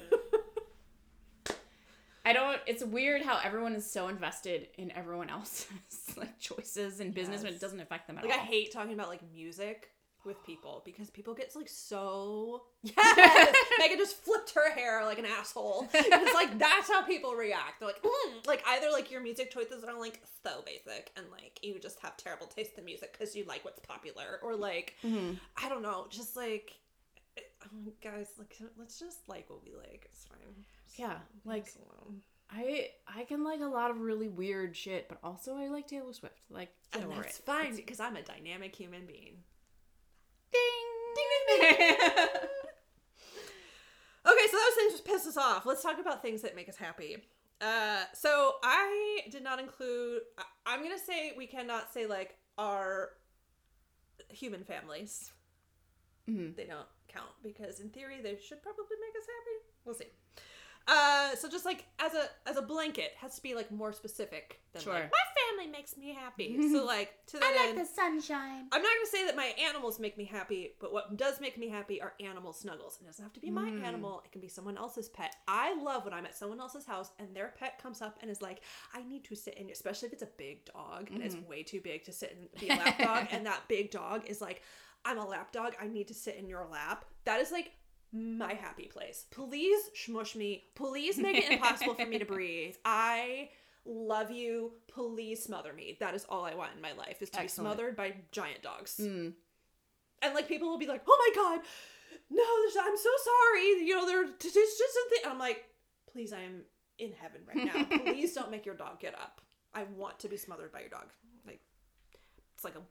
[2.26, 2.60] I don't.
[2.68, 5.68] It's weird how everyone is so invested in everyone else's
[6.18, 9.10] like choices and business when it doesn't affect them at Like I hate talking about
[9.10, 9.90] like music
[10.24, 13.56] with people because people get like so yes.
[13.80, 15.88] Megan just flipped her hair like an asshole.
[15.94, 17.80] it's like that's how people react.
[17.80, 18.46] They're like, mm.
[18.48, 22.18] like either like your music choices are like so basic and like you just have
[22.18, 25.40] terrible taste in music because you like what's popular, or like Mhm.
[25.58, 26.74] I don't know, just like
[28.04, 30.08] guys, like let's just like what we like.
[30.12, 30.65] It's fine.
[30.86, 31.71] Just Yeah, like-.
[32.54, 36.12] I I can like a lot of really weird shit, but also I like Taylor
[36.13, 36.36] Swift.
[36.50, 37.45] Like, and that's it.
[37.45, 39.38] fine because I'm a dynamic human being.
[40.52, 41.97] Ding ding ding.
[44.24, 45.65] Okay, so those things just piss us off.
[45.65, 47.17] Let's talk about things that make us happy.
[47.60, 50.21] Uh, so I did not include.
[50.38, 53.10] I- I'm gonna say we cannot say like our
[54.30, 55.32] human families.
[56.30, 56.56] Mhm.
[56.56, 59.58] They don't count because in theory they should probably make us happy.
[59.86, 60.06] We'll see.
[60.88, 64.62] Uh, so just like as a as a blanket has to be like more specific
[64.74, 64.93] than Sure.
[64.93, 66.58] like my family makes me happy.
[66.74, 68.67] so like to that I like end, the sunshine.
[68.71, 71.56] I'm not going to say that my animals make me happy, but what does make
[71.60, 72.97] me happy are animal snuggles.
[73.00, 73.84] It doesn't have to be my Mm.
[73.84, 75.36] animal, it can be someone else's pet.
[75.47, 78.41] I love when I'm at someone else's house and their pet comes up and is
[78.41, 81.36] like, I need to sit in your, especially if it's a big dog and it's
[81.47, 83.28] way too big to sit and be a lap dog.
[83.32, 84.63] And that big dog is like,
[85.06, 87.06] I'm a lap dog, I need to sit in your lap.
[87.26, 87.72] That is like
[88.12, 89.26] my happy place.
[89.32, 90.66] Please smush me.
[90.76, 92.76] Please make it impossible for me to breathe.
[92.86, 93.50] I
[93.86, 94.74] love you.
[94.88, 95.98] Please smother me.
[96.00, 97.48] That is all I want in my life is to Excellent.
[97.48, 99.00] be smothered by giant dogs.
[99.02, 99.34] Mm.
[100.22, 101.66] And like people will be like, "Oh my god,
[102.30, 103.86] no, there's, I'm so sorry.
[103.86, 105.66] You know, there it's just something." And I'm like,
[106.12, 106.62] "Please, I am
[107.00, 107.98] in heaven right now.
[108.04, 109.42] Please don't make your dog get up.
[109.74, 111.08] I want to be smothered by your dog.
[111.48, 111.62] Like,
[112.54, 112.82] it's like a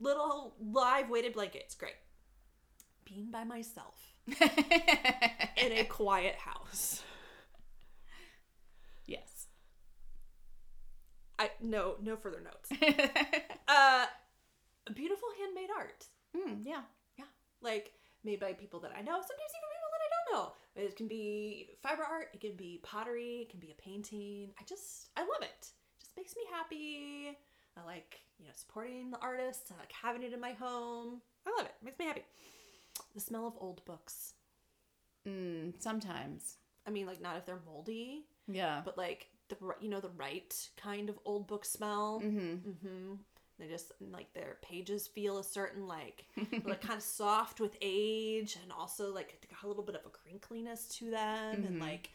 [0.00, 1.74] little live weighted blankets.
[1.74, 1.94] Great.
[3.04, 3.94] Being by myself
[4.26, 7.02] in a quiet house.
[9.06, 9.46] yes.
[11.38, 12.70] I no no further notes.
[13.70, 14.06] Uh,
[14.94, 16.06] beautiful handmade art.
[16.34, 16.80] Mm, yeah.
[17.18, 17.26] Yeah,
[17.60, 17.92] like
[18.24, 19.12] made by people that I know.
[19.12, 20.52] Sometimes even people that I don't know.
[20.74, 22.28] It can be fiber art.
[22.32, 23.40] It can be pottery.
[23.42, 24.52] It can be a painting.
[24.58, 25.48] I just I love it.
[25.60, 27.36] it just makes me happy.
[27.80, 29.70] I like you know supporting the artists.
[29.70, 31.20] I like having it in my home.
[31.46, 31.72] I love it.
[31.80, 32.22] it makes me happy.
[33.14, 34.34] The smell of old books.
[35.26, 36.56] Mm, sometimes.
[36.86, 38.80] I mean, like not if they're moldy, Yeah.
[38.84, 42.20] but like the you know the right kind of old book smell.
[42.24, 42.70] Mm-hmm.
[42.70, 43.14] Mm-hmm.
[43.58, 46.24] They just like their pages feel a certain like
[46.64, 50.88] like kind of soft with age, and also like a little bit of a crinkliness
[50.98, 51.80] to them, and Mhm.
[51.80, 52.10] like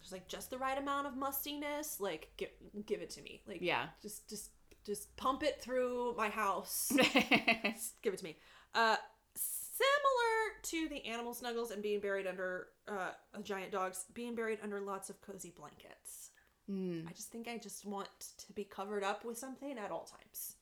[0.00, 2.00] there's like just the right amount of mustiness.
[2.00, 2.50] Like give
[2.86, 3.42] give it to me.
[3.46, 3.88] Like Yeah.
[4.02, 4.50] just just
[4.88, 6.90] just pump it through my house.
[8.02, 8.38] Give it to me.
[8.74, 8.96] Uh,
[9.34, 14.58] similar to the animal snuggles and being buried under uh, a giant dog's, being buried
[14.62, 16.30] under lots of cozy blankets.
[16.70, 17.06] mm.
[17.06, 20.56] I just think I just want to be covered up with something at all times.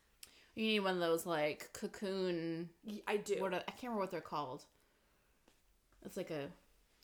[0.56, 2.68] You need one of those like cocoon.
[3.06, 3.36] I do.
[3.40, 4.64] What are, I can't remember what they're called.
[6.04, 6.48] It's like a.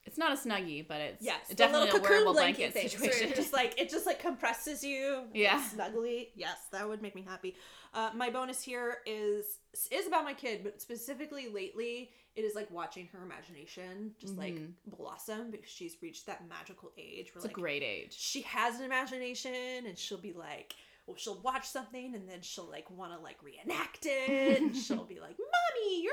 [0.05, 2.91] It's not a snuggie, but it's yes, definitely a wearable blanket, blanket.
[2.93, 3.29] So situation.
[3.31, 5.25] it just like it just like compresses you.
[5.33, 5.62] Yeah.
[5.62, 6.29] snuggly.
[6.35, 7.55] Yes, that would make me happy.
[7.95, 9.45] Uh, my bonus here is
[9.91, 14.55] is about my kid, but specifically lately, it is like watching her imagination just like
[14.55, 14.73] Mhm.
[14.97, 18.12] blossom because she's reached that magical age where it's a great age.
[18.19, 20.75] she has an imagination and she'll be like
[21.07, 25.05] well she'll watch something and then she'll like want to like reenact it and she'll
[25.05, 26.12] be like mommy you're.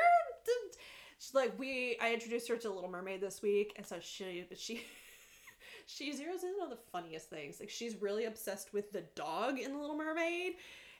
[1.19, 4.81] She's like we i introduced her to little mermaid this week and so she she
[5.85, 9.73] she zeroes in on the funniest things like she's really obsessed with the dog in
[9.73, 10.53] the little mermaid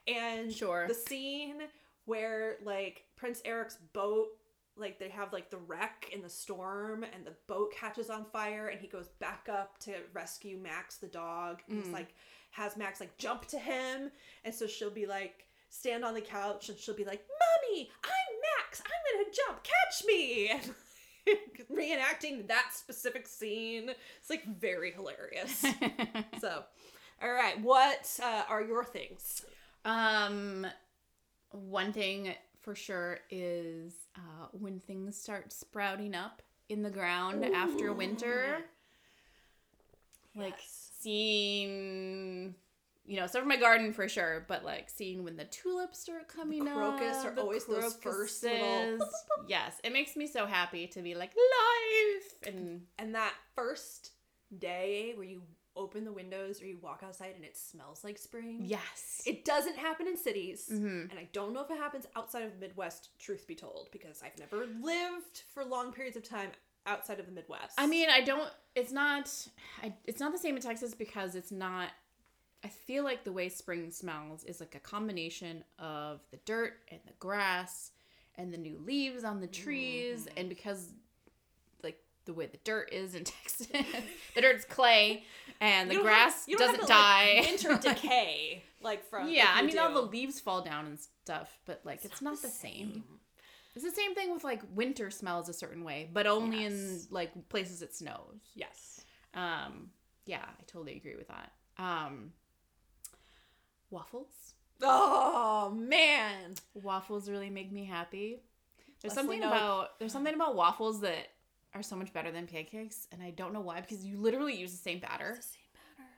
[0.08, 0.86] and Sure.
[0.88, 1.62] the scene
[2.06, 4.28] where like prince eric's boat
[4.76, 8.68] like they have like the wreck in the storm and the boat catches on fire
[8.70, 11.94] and he goes back up to rescue max the dog and he's Mm.
[11.94, 12.16] like
[12.52, 14.10] has max like jump to him
[14.44, 18.29] and so she'll be like stand on the couch and she'll be like mommy i'm
[18.80, 20.72] max i'm gonna jump catch me and
[21.78, 25.66] reenacting that specific scene it's like very hilarious
[26.40, 26.64] so
[27.22, 29.44] all right what uh, are your things
[29.86, 30.68] um,
[31.52, 37.94] one thing for sure is uh, when things start sprouting up in the ground after
[37.94, 38.58] winter.
[40.36, 40.92] Like Yes.
[41.02, 42.56] seeing,
[43.10, 46.28] you know, stuff in my garden for sure, but like seeing when the tulips start
[46.28, 47.26] coming crocus up.
[47.26, 49.00] are the always those first little.
[49.48, 54.12] Yes, it makes me so happy to be like life and And that first
[54.58, 55.42] day where you
[55.76, 58.58] open the windows or you walk outside and it smells like spring.
[58.62, 59.24] yes.
[59.26, 60.68] It doesn't happen in cities.
[60.72, 61.10] Mhm.
[61.10, 64.22] And I don't know if it happens outside of the Midwest, truth be told, because
[64.24, 66.52] I've never lived for long periods of time
[66.86, 67.74] outside of the Midwest.
[67.78, 68.52] I mean, I don't.
[68.76, 69.32] It's not.
[69.82, 71.90] I, it's not the same in Texas because it's not.
[72.64, 77.00] I feel like the way spring smells is like a combination of the dirt and
[77.06, 77.92] the grass
[78.36, 80.38] and the new leaves on the trees, Mm-hmm.
[80.40, 80.92] and because
[81.84, 83.68] like the way the dirt is in Texas,
[84.36, 85.24] the dirt's clay
[85.62, 87.46] and the grass have- you don't have doesn't to, like, die.
[87.50, 91.58] winter decay, like from yeah, like I mean all the leaves fall down and stuff,
[91.66, 93.04] but like it's, not, the same.
[93.76, 97.32] It's the same thing with like winter smells a certain way, but only in like
[97.50, 98.40] places it snows.
[98.56, 99.02] Yes.
[99.34, 99.92] Um,
[100.26, 101.52] yeah, I totally agree with that.
[101.78, 102.32] Um,
[103.92, 104.54] waffles.
[104.82, 106.54] Oh man.
[106.74, 108.40] Waffles really make me happy.
[109.02, 109.48] There's Leslie something Knope.
[109.58, 111.28] about there's something about waffles that
[111.76, 114.72] are so much better than pancakes, and I don't know why because you literally use
[114.72, 115.36] the same batter.
[115.38, 116.10] It's the same batter.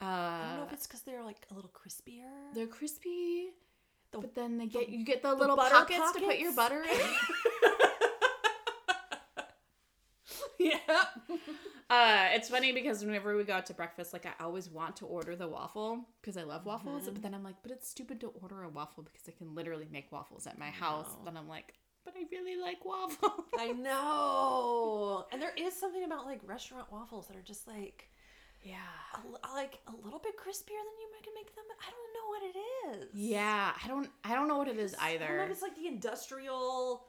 [0.00, 2.30] I don't know Uh, if it's because they're like a little crispier.
[2.54, 3.48] they're crispy,
[4.12, 6.52] The- but then they get you get the, the little butter pockets, to put your
[6.54, 6.90] butter in.
[10.58, 10.78] yeah.
[11.90, 15.06] Uh, it's funny because whenever we go out to breakfast, like I always want to
[15.06, 17.04] order the waffle because I love waffles.
[17.04, 17.14] Mhm.
[17.14, 19.88] But then I'm like, but it's stupid to order a waffle because I can literally
[19.90, 21.10] make waffles at my house.
[21.24, 23.46] Then I'm like, but I really like waffles.
[23.58, 25.26] I know.
[25.32, 28.08] And there is something about like restaurant waffles that are just like
[28.62, 28.76] yeah.
[29.14, 31.64] a, like a little bit crispier than you can make them.
[31.80, 33.08] I don't know what it is.
[33.14, 34.08] Yeah, I don't.
[34.24, 35.24] I don't know what it is either.
[35.24, 37.06] I don't know if it's like the industrial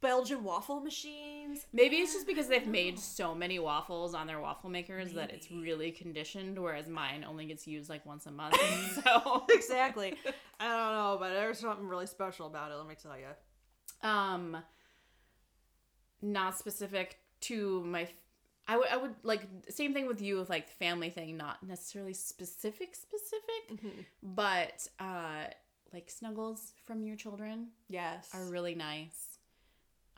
[0.00, 1.66] Belgian waffle machines.
[1.72, 5.50] Maybe it's just because they've made so many waffles on their waffle makers that it's
[5.50, 8.56] really conditioned, whereas mine only gets used like once a month.
[9.04, 10.14] so, exactly.
[10.60, 12.76] I don't know, but there's something really special about it.
[12.76, 14.08] Let me tell you.
[14.08, 14.56] um,
[16.22, 18.02] not specific to my.
[18.02, 18.12] f-
[18.68, 22.14] I would, I would like same thing with you with like family thing, not necessarily
[22.14, 25.44] specific, specific, but uh,
[25.92, 28.28] like snuggles from your children Yes.
[28.34, 29.35] are really nice.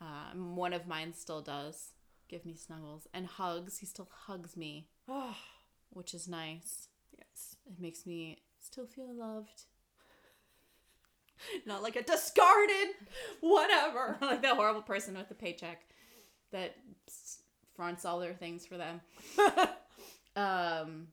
[0.01, 1.93] Um, one of mine still does
[2.29, 3.79] give me snuggles and hugs.
[3.79, 5.37] He still hugs me, Oh,
[5.91, 6.89] which is nice.
[7.17, 7.57] yes.
[7.67, 9.63] It makes me still feel loved.
[11.67, 12.89] Not like a discarded
[13.41, 14.19] whatever.
[14.23, 15.83] like that horrible person with the paycheck
[16.53, 16.77] that
[17.77, 19.01] fronts all their things for them.
[20.37, 21.09] Um,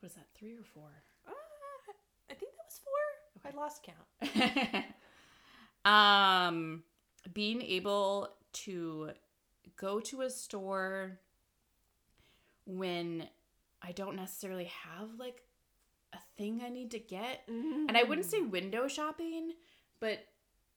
[0.00, 0.24] what is that?
[0.34, 0.88] Three or four?
[1.26, 1.32] Uh,
[2.30, 3.50] I think that was four.
[3.52, 4.84] I lost count.
[5.84, 6.82] um,
[7.32, 9.10] being able to
[9.76, 11.20] go to a store
[12.64, 13.28] when
[13.82, 15.42] I don't necessarily have like
[16.12, 17.42] a thing I need to get.
[17.48, 18.50] And I wouldn't say mm.
[18.50, 19.52] window shopping,
[20.00, 20.20] but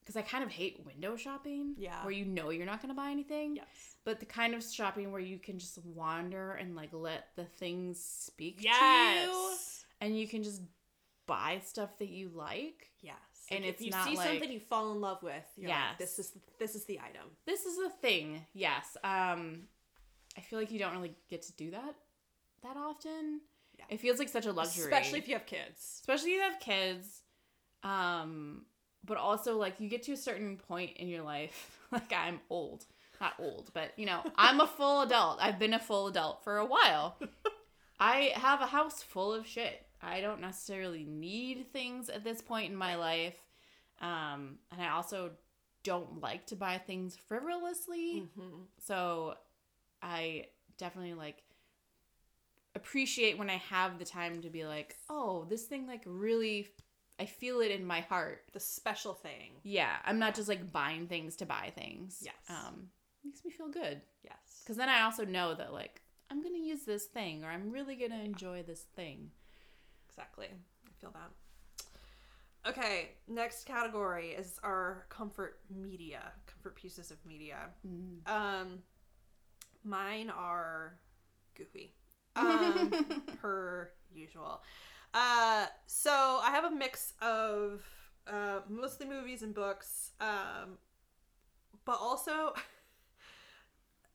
[0.02, 1.76] because I kind of hate window shopping.
[1.78, 2.04] Yeah.
[2.04, 3.56] Where you know you're not going to buy anything.
[3.56, 3.68] Yes.
[4.04, 8.04] But the kind of shopping where you can just wander and like let the things
[8.04, 8.70] speak to you.
[8.72, 9.86] Yes.
[10.00, 10.62] And you can just
[11.28, 12.90] buy stuff that you like.
[13.02, 13.16] Yes.
[13.52, 15.98] And Like, it's if you see like- something you fall in love with, you're like,
[16.00, 17.28] this is this is the item.
[17.46, 18.96] This is a thing, yes.
[19.04, 19.64] Um,
[20.38, 21.96] I feel like you don't really get to do that
[22.64, 23.42] that often.
[23.78, 23.86] Yeah.
[23.90, 26.00] It feels like such a luxury, Especially if you have kids.
[26.02, 27.22] especially if you have kids.
[27.84, 28.66] Um,
[29.04, 31.78] but also like you get to a certain point in your life.
[31.92, 32.86] Like I'm old,
[33.20, 35.40] not old, but you know I'm a full adult.
[35.42, 37.18] I've been a full adult for a while.
[38.00, 39.86] I have a house full of shit.
[40.02, 43.36] I don't necessarily need things at this point in my life.
[44.02, 45.32] Um, and I also
[45.84, 48.24] don't like to buy things frivolously.
[48.24, 48.64] Mm-hmm.
[48.80, 49.36] So
[50.02, 51.44] I definitely like
[52.76, 56.68] appreciate when I have the time to be like, oh, this thing like really
[57.20, 58.44] I feel it in my heart.
[58.54, 59.52] The special thing.
[59.64, 62.20] Yeah, I'm not just like buying things to buy things.
[62.24, 62.36] Yes.
[62.50, 62.88] Um
[63.24, 64.64] makes me feel good Yes.
[64.66, 67.72] cuz then I also know that like I'm going to use this thing or I'm
[67.72, 69.32] really going to enjoy this thing.
[70.12, 70.48] Exactly.
[70.52, 71.32] I feel that.
[72.70, 77.70] Okay, next category is our comfort media, comfort pieces of media.
[78.28, 78.80] Um,
[79.84, 81.00] mine are
[81.58, 81.94] goofy,
[82.36, 82.94] um,
[83.42, 84.62] per usual.
[85.14, 87.82] Uh, so I have a mix of
[88.28, 90.78] uh, mostly movies and books, um,
[91.84, 92.54] but also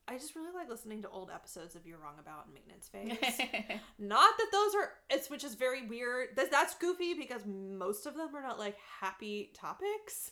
[0.07, 3.47] I just really like listening to old episodes of You're Wrong About and Maintenance Phase.
[3.99, 6.29] Not that those are, it's which is very weird.
[6.37, 10.31] That that's goofy because most of them are not like happy topics.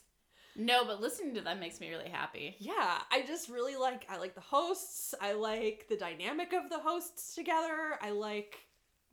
[0.56, 2.56] no, but listening to them makes me really happy.
[2.60, 4.06] Yeah, I just really like.
[4.10, 5.14] I like the hosts.
[5.22, 8.00] I like the dynamic of the hosts together.
[8.02, 8.56] I like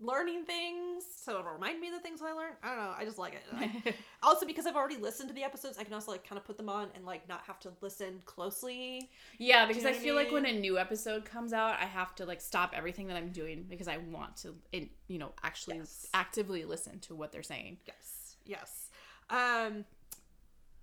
[0.02, 2.56] learning things, so it'll remind me of the things I learned.
[2.62, 2.94] I don't know.
[2.98, 3.42] I just like it.
[3.54, 6.44] I- also, because I've already listened to the episodes, I can also like kind of
[6.44, 9.10] put them on and like not have to listen closely.
[9.38, 12.24] Yeah, because know I feel like when a new episode comes out, I have to
[12.26, 16.06] like stop everything that I'm doing because I want to, in, you know, actually Yes.
[16.12, 17.78] actively listen to what they're saying.
[17.86, 18.88] Yes, yes.
[19.30, 19.84] Um,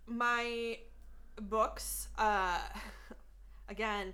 [0.08, 0.79] my
[1.41, 2.60] books, uh,
[3.69, 4.13] again,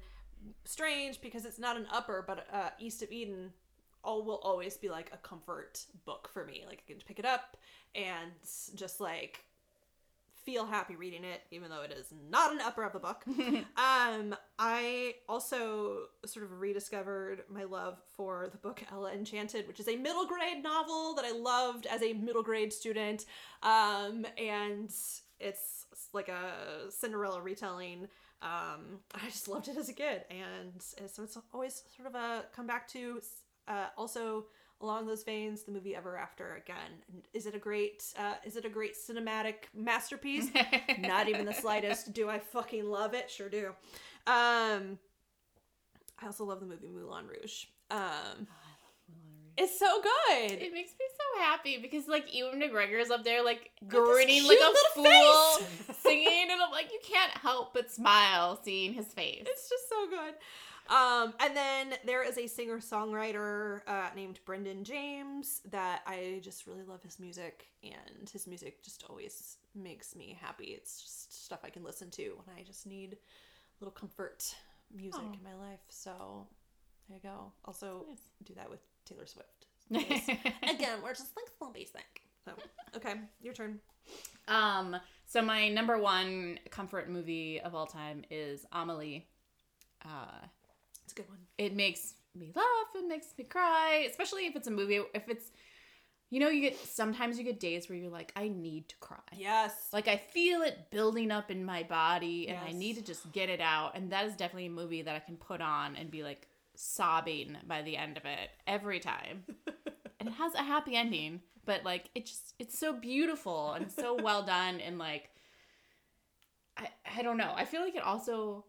[0.66, 3.54] strange because it's not an upper, but uh, East of Eden
[4.06, 6.64] all will always be like a comfort book for me.
[6.68, 7.58] Like I can pick it up
[7.94, 8.32] and
[8.76, 9.44] just like
[10.46, 13.24] feel happy reading it, even though it is not an upper of the book.
[13.78, 19.88] um, I also sort of rediscovered my love for the book Ella Enchanted, which is
[19.88, 23.26] a middle grade novel that I loved as a middle grade student.
[23.64, 24.94] Um, and
[25.40, 28.08] it's like a Cinderella retelling.
[28.42, 32.46] Um, I just loved it as a kid, and so it's always sort of a
[32.56, 33.22] come back to.
[33.68, 34.46] Uh, also
[34.82, 37.24] along those veins, the movie Ever After again.
[37.34, 38.04] Is it a great?
[38.18, 40.50] Uh, is it a great cinematic masterpiece?
[41.00, 42.14] Not even the slightest.
[42.14, 43.30] Do I fucking love it?
[43.30, 43.68] Sure do.
[44.28, 45.00] Um,
[46.22, 47.66] I also love the movie Moulin Rouge.
[47.92, 48.48] Um,
[49.58, 50.52] it's so good.
[50.52, 54.74] It makes me so happy because like Ewan McGregor's up there like grinning like a
[54.96, 55.68] fool,
[56.02, 59.44] singing, and I'm like, you can't help but smile seeing his face.
[59.46, 60.34] It's just so good.
[60.90, 66.68] Um, and then there is a singer songwriter uh, named Brendan James that I just
[66.68, 70.66] really love his music, and his music just always makes me happy.
[70.66, 74.54] It's just stuff I can listen to when I just need a little comfort
[74.96, 75.34] music Aw.
[75.34, 75.80] in my life.
[75.90, 76.48] So
[77.10, 77.52] there you go.
[77.66, 78.20] Also, Nice.
[78.44, 79.66] do that with Taylor Swift.
[79.92, 82.22] Again, we're just like so basic.
[82.46, 82.52] So
[82.96, 83.80] okay, your turn.
[84.48, 89.26] Um, so my number one comfort movie of all time is Amelie.
[90.04, 90.46] Uh,
[91.16, 91.40] a good one.
[91.58, 95.00] it makes me laugh, it makes me cry, especially if it's a movie.
[95.14, 95.52] If it's,
[96.30, 99.20] you know, you get sometimes you get days where you're like, I need to cry.
[99.36, 99.74] Yes.
[99.94, 103.50] Like I feel it building up in my body, and I need to just get
[103.50, 103.96] it out.
[103.96, 107.58] And that is definitely a movie that I can put on and be like sobbing
[107.68, 109.44] by the end of it every time.
[110.20, 114.18] and it has a happy ending, but like it just it's so beautiful and so
[114.22, 115.30] well done and like
[116.78, 117.54] I I don't know.
[117.56, 118.66] I feel like it also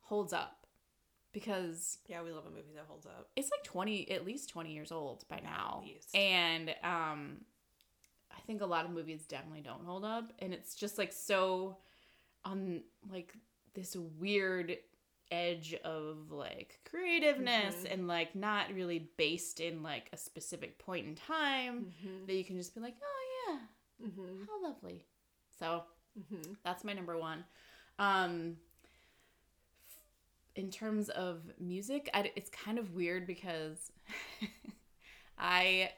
[0.00, 0.61] holds up
[1.32, 3.28] because yeah, we love a movie that holds up.
[3.36, 5.82] it's like 20 at least 20 years old by now
[6.14, 7.38] and um
[8.36, 11.76] i think a lot of movies definitely don't hold up and it's just like so
[12.44, 13.32] on like
[13.74, 14.76] this weird
[15.30, 17.92] edge of like creativeness Mhm.
[17.92, 22.26] and like not really based in like a specific point in time Mm-hmm.
[22.26, 24.44] that you can just be like oh yeah Mm-hmm.
[24.46, 25.06] how lovely
[25.58, 25.84] so
[26.18, 26.52] Mm-hmm.
[26.62, 27.42] that's my number one.
[27.98, 28.58] Um,
[30.56, 33.90] in terms of music, I, it's kind of weird because
[35.38, 35.90] I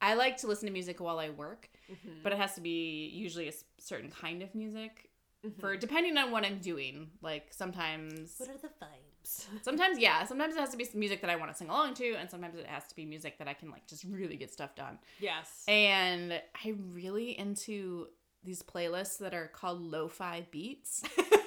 [0.00, 2.22] I like to listen to music while I work, Mm-hmm.
[2.22, 5.10] but it has to be usually a certain kind of music
[5.46, 5.60] Mm-hmm.
[5.60, 7.10] for depending on what I'm doing.
[7.20, 9.44] Like sometimes what are the vibes?
[9.62, 11.92] sometimes yeah, sometimes it has to be some music that I want to sing along
[11.96, 14.50] to and sometimes it has to be music that I can like just really get
[14.50, 14.98] stuff done.
[15.20, 15.62] yes.
[15.68, 18.06] And I'm really into
[18.42, 21.02] these playlists that are called lo-fi beats.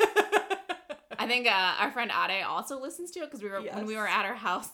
[1.27, 3.95] I think uh, our friend Ade also listens to it because we were when we
[3.95, 4.69] were at her house.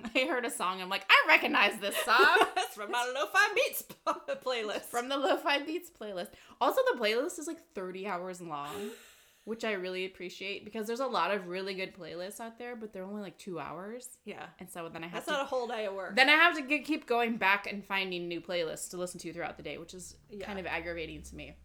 [0.14, 0.80] I heard a song.
[0.80, 3.82] I'm like, I recognize this song That's from my lo-fi beats
[4.44, 4.82] playlist.
[4.82, 6.28] from the Lo-Fi Beats playlist.
[6.60, 8.90] Also, the playlist is like 30 hours long,
[9.44, 12.92] which I really appreciate because there's a lot of really good playlists out there, but
[12.92, 15.46] they're only like two hours, yeah, and so then I have that's to not a
[15.46, 16.14] whole day of work.
[16.14, 19.32] then I have to get, keep going back and finding new playlists to listen to
[19.32, 20.46] throughout the day, which is Yeah.
[20.46, 21.56] kind of aggravating to me.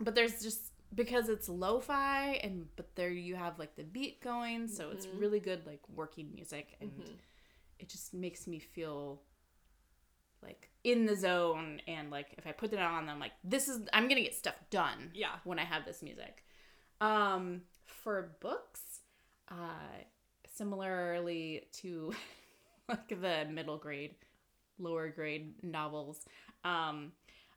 [0.00, 4.68] But there's just because it's lo-fi and but there you have like the beat going,
[4.68, 5.20] so it's Mhm.
[5.20, 7.18] really good like working music and Mhm.
[7.78, 9.22] it just makes me feel
[10.42, 13.88] like in the zone and like if I put it on I'm like this is
[13.92, 15.38] I'm to get stuff done Yeah.
[15.44, 16.44] when I have this music.
[17.00, 19.00] Um, for books,
[19.48, 20.02] uh,
[20.54, 22.12] similarly to
[22.88, 24.14] like the middle grade,
[24.78, 26.24] lower grade novels,
[26.64, 27.12] um,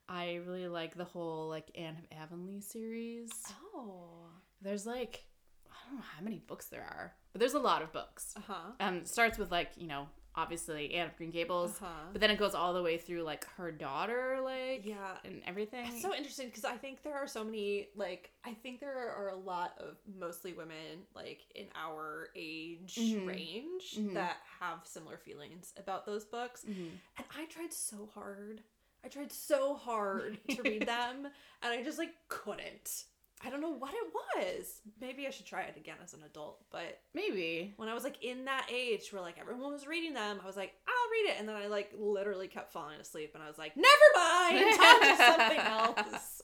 [0.09, 3.29] I really like the whole like Anne of Avonlea series.
[3.75, 4.25] Oh.
[4.61, 5.23] There's like
[5.69, 8.33] I don't know how many books there are, but there's a lot of books.
[8.35, 8.71] Uh huh.
[8.79, 12.07] Um, it starts with like you know obviously Anne of Green Gables, Uh huh.
[12.11, 15.17] but then it goes all the way through like her daughter, like Yeah.
[15.25, 15.85] and everything.
[15.87, 19.29] It's so interesting because I think there are so many like I think there are
[19.29, 23.27] a lot of mostly women like in our age Mhm.
[23.27, 24.13] range Mhm.
[24.15, 26.63] that have similar feelings about those books.
[26.65, 26.89] Mhm.
[27.17, 28.63] And I tried so hard.
[29.03, 31.27] I tried so hard to read them
[31.61, 33.05] and I just like couldn't.
[33.43, 34.81] I don't know what it was.
[34.99, 37.73] Maybe I should try it again as an adult, but maybe.
[37.77, 40.57] when I was like in that age where like everyone was reading them, I was
[40.57, 41.39] like, I'll read it.
[41.39, 45.01] And then I like literally kept falling asleep and I was like, never mind, time
[45.01, 46.41] to something else.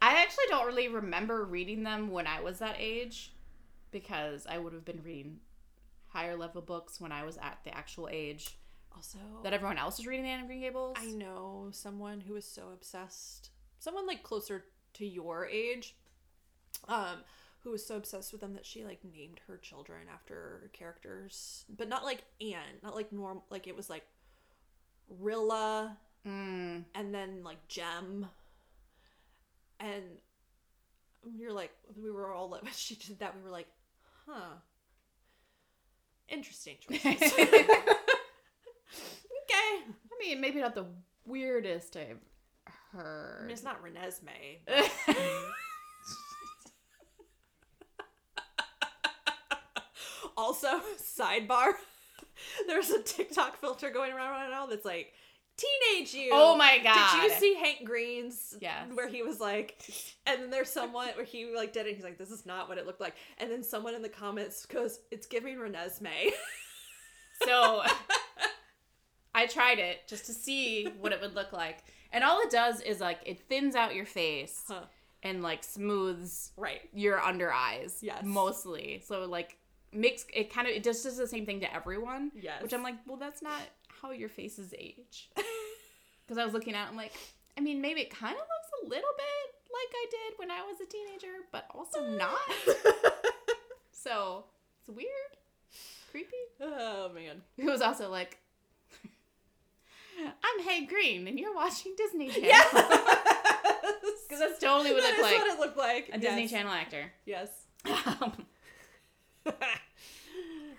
[0.00, 3.34] I actually don't really remember reading them when I was that age
[3.90, 5.40] because I would have been reading
[6.08, 8.56] higher level books when I was at the actual age
[8.96, 10.96] Also, that everyone else was reading Anne of Green Gables.
[11.00, 14.64] I know someone who is so obsessed, someone like closer
[14.94, 15.96] to your age,
[16.88, 17.18] um,
[17.62, 21.88] who was so obsessed with them that she like named her children after characters, but
[21.88, 24.04] not like Anne, not like norm, like it was like
[25.08, 26.84] Rilla Mm.
[26.94, 28.26] and then like Jem,
[29.78, 30.04] and
[31.36, 31.70] you're like,
[32.00, 33.68] we were all like, when she did that, we were like,
[34.26, 34.54] huh,
[36.28, 37.32] interesting choices.
[40.24, 40.86] I mean, maybe not the
[41.26, 42.18] weirdest I've
[42.66, 43.42] I heard.
[43.42, 44.60] mean, it's not Renesmee.
[44.66, 45.50] but- mm.
[50.36, 51.72] also, sidebar,
[52.66, 55.12] there's a TikTok filter going around right now that's like,
[55.56, 56.30] teenage you.
[56.32, 57.20] oh my god!
[57.20, 58.56] Did you see Hank Green's?
[58.60, 58.88] Yes.
[58.92, 59.80] Where he was like,
[60.26, 61.94] and then there's someone where he like did it.
[61.94, 63.14] He's like, this is not what it looked like.
[63.38, 66.30] And then someone in the comments goes, it's giving Renesmee.
[67.44, 67.82] So
[69.34, 71.84] I tried it just to see what it would look like.
[72.12, 74.82] And all it does is like it thins out your face Huh.
[75.22, 76.82] and like smooths right.
[76.92, 77.98] your under eyes.
[78.00, 78.22] Yes.
[78.24, 79.02] Mostly.
[79.04, 79.56] So like
[79.92, 82.30] makes it kind of it just does the same thing to everyone.
[82.34, 82.62] Yes.
[82.62, 83.60] Which I'm like, well that's not
[84.00, 85.30] how your faces age.
[86.26, 87.12] Because I was looking at it, I'm like,
[87.58, 90.62] I mean maybe it kind of looks a little bit like I did when I
[90.62, 92.38] was a teenager, but also not.
[93.92, 94.44] So
[94.80, 95.08] it's weird.
[96.10, 96.30] Creepy.
[96.60, 97.42] oh man.
[97.58, 98.38] It was also like,
[100.20, 102.48] I'm Hank Green, and you're watching Disney Channel.
[102.48, 103.10] Yes.
[104.26, 105.36] Because that's totally what That it like.
[105.38, 106.10] what it looked like.
[106.12, 107.12] A Disney Channel actor.
[107.26, 107.48] Yes.
[107.86, 108.32] Um,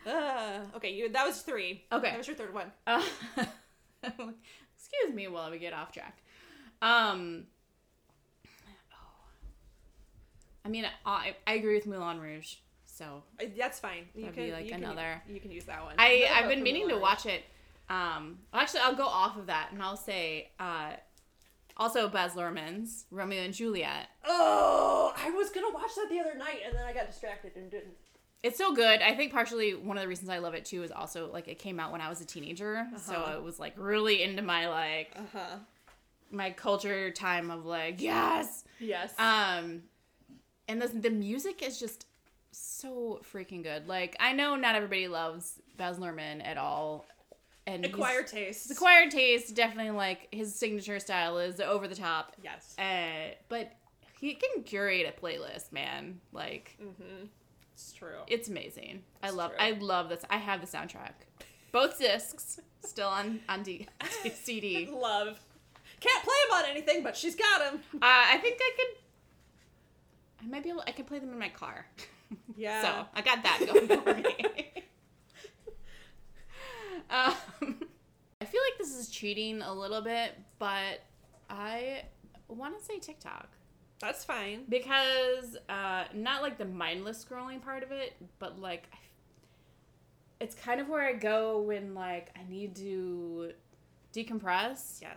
[0.07, 1.09] uh, okay, you.
[1.09, 1.83] That was three.
[1.91, 2.09] Okay.
[2.09, 2.71] That was your third one.
[2.87, 3.01] uh,
[4.03, 6.17] excuse me while we get off track.
[6.81, 7.43] Um.
[8.91, 9.27] oh.
[10.65, 12.55] I mean, I, I agree with Moulin Rouge.
[12.85, 13.23] So
[13.57, 14.05] That's fine.
[14.15, 15.95] You That'd can be, like, you can- another- you can use that one.
[15.97, 17.43] I I've been meaning to Moulin watch it.
[17.89, 20.93] Um, actually, I'll go off of that and I'll say uh,
[21.77, 24.07] also Baz Luhrmann's Romeo and Juliet.
[24.23, 27.69] Oh, I was gonna watch that the other night and then I got distracted and
[27.69, 27.93] didn't.
[28.43, 29.01] It's so good.
[29.01, 31.57] I think partially one of the reasons I love it too is also like it
[31.59, 33.37] came out when I was a teenager, so Uh-huh.
[33.37, 35.55] it was like really into my like Uh huh.
[36.31, 38.63] my culture time of like yes.
[38.79, 39.13] Yes.
[39.19, 39.83] Um,
[40.67, 42.05] and the the music is just
[42.51, 43.87] so freaking good.
[43.87, 47.05] Like I know not everybody loves Baz Luhrmann at all,
[47.67, 48.67] and Acquired taste.
[48.69, 52.33] The acquired taste definitely like his signature style is over the top.
[52.43, 52.75] Yes.
[52.77, 53.71] Uh, but
[54.19, 56.19] he can curate a playlist, man.
[56.31, 57.25] Like Mm-hmm.
[57.73, 58.19] It's true.
[58.27, 59.03] it's amazing.
[59.21, 59.59] I love true.
[59.59, 60.23] I love this.
[60.29, 61.11] I have the soundtrack.
[61.71, 63.87] Both discs still on on D-
[64.33, 64.87] CD.
[64.89, 65.39] Uh, Love.
[65.99, 67.79] Can't play them on anything, but she's got him.
[68.01, 71.85] I think I could I might be able I could play them in my car.
[72.57, 72.81] Yeah.
[72.81, 74.35] So, I got that going for me.
[77.09, 77.33] Um,
[78.41, 81.01] I feel like this is cheating a little bit, but
[81.49, 82.03] I
[82.47, 83.49] want to say TikTok.
[83.99, 84.65] That's fine.
[84.67, 88.97] because uh not like the mindless scrolling part of it but like I-
[90.41, 93.51] it's kind of where i go when like i need to
[94.13, 95.15] decompress Yes.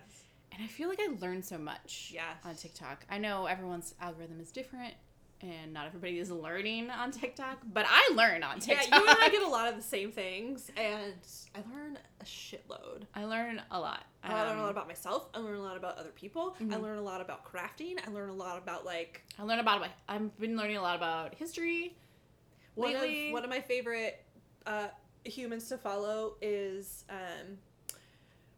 [0.52, 2.36] and i feel like i learn so much Yes.
[2.44, 4.94] on tiktok i know everyone's algorithm is different
[5.40, 8.88] and not everybody is learning on tiktok but i learn on TikTok.
[8.90, 11.12] Yeah, you and I get a lot of the same things, and
[11.54, 13.02] I learn a shitload.
[13.14, 15.28] i learn a lot I learn a Um, lot about myself.
[15.32, 16.56] I learn a lot about other people.
[16.60, 16.82] I Mhm.
[16.82, 17.94] learn a lot about crafting.
[18.04, 21.34] I learn a lot about like i learn about i've been learning a lot about
[21.36, 21.96] history
[22.74, 24.24] one lately of one of my favorite
[24.66, 24.88] uh,
[25.24, 27.58] humans to follow is um,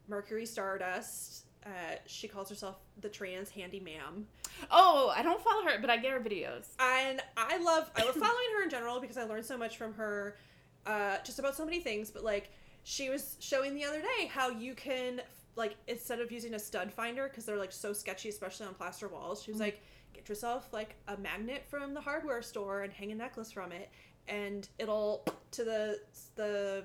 [0.07, 1.45] Mercury Stardust.
[1.65, 1.69] Uh,
[2.07, 4.25] she calls herself the trans handy ma'am.
[4.71, 8.15] oh i don't follow her but i get her videos and I love I love
[8.15, 10.37] following her in general because I learned so much from her,
[10.85, 12.09] uh, just about so many things.
[12.09, 12.49] But like,
[12.83, 15.21] she was showing the other day how you can
[15.55, 19.07] like instead of using a stud finder because they're like so sketchy, especially on plaster
[19.07, 19.43] walls.
[19.43, 19.65] She was Mhm.
[19.65, 19.81] like,
[20.13, 23.89] get yourself like a magnet from the hardware store and hang a necklace from it,
[24.27, 25.99] and it'll to the
[26.35, 26.83] the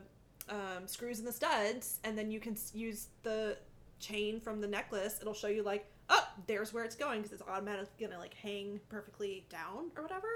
[0.48, 3.56] um, screws and the studs, and then you can use the
[3.98, 5.18] chain from the necklace.
[5.20, 8.78] It'll show you like oh, there's where it's going because it's automatically gonna like hang
[8.88, 10.28] perfectly down or whatever.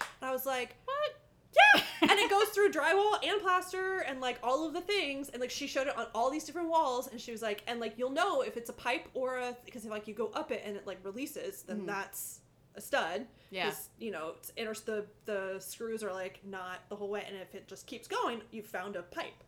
[0.00, 1.16] And I was like, what?
[1.52, 5.28] Yeah, and it goes through drywall and plaster and like all of the things.
[5.28, 7.80] And like she showed it on all these different walls, and she was like, and
[7.80, 10.52] like you'll know if it's a pipe or a because if like you go up
[10.52, 11.86] it and it like releases, then Mhm.
[11.86, 12.40] that's
[12.76, 13.26] a stud.
[13.50, 17.36] yeah you know, it's inter- the the screws are like not the whole way, and
[17.36, 19.42] if it just keeps going, you found a pipe.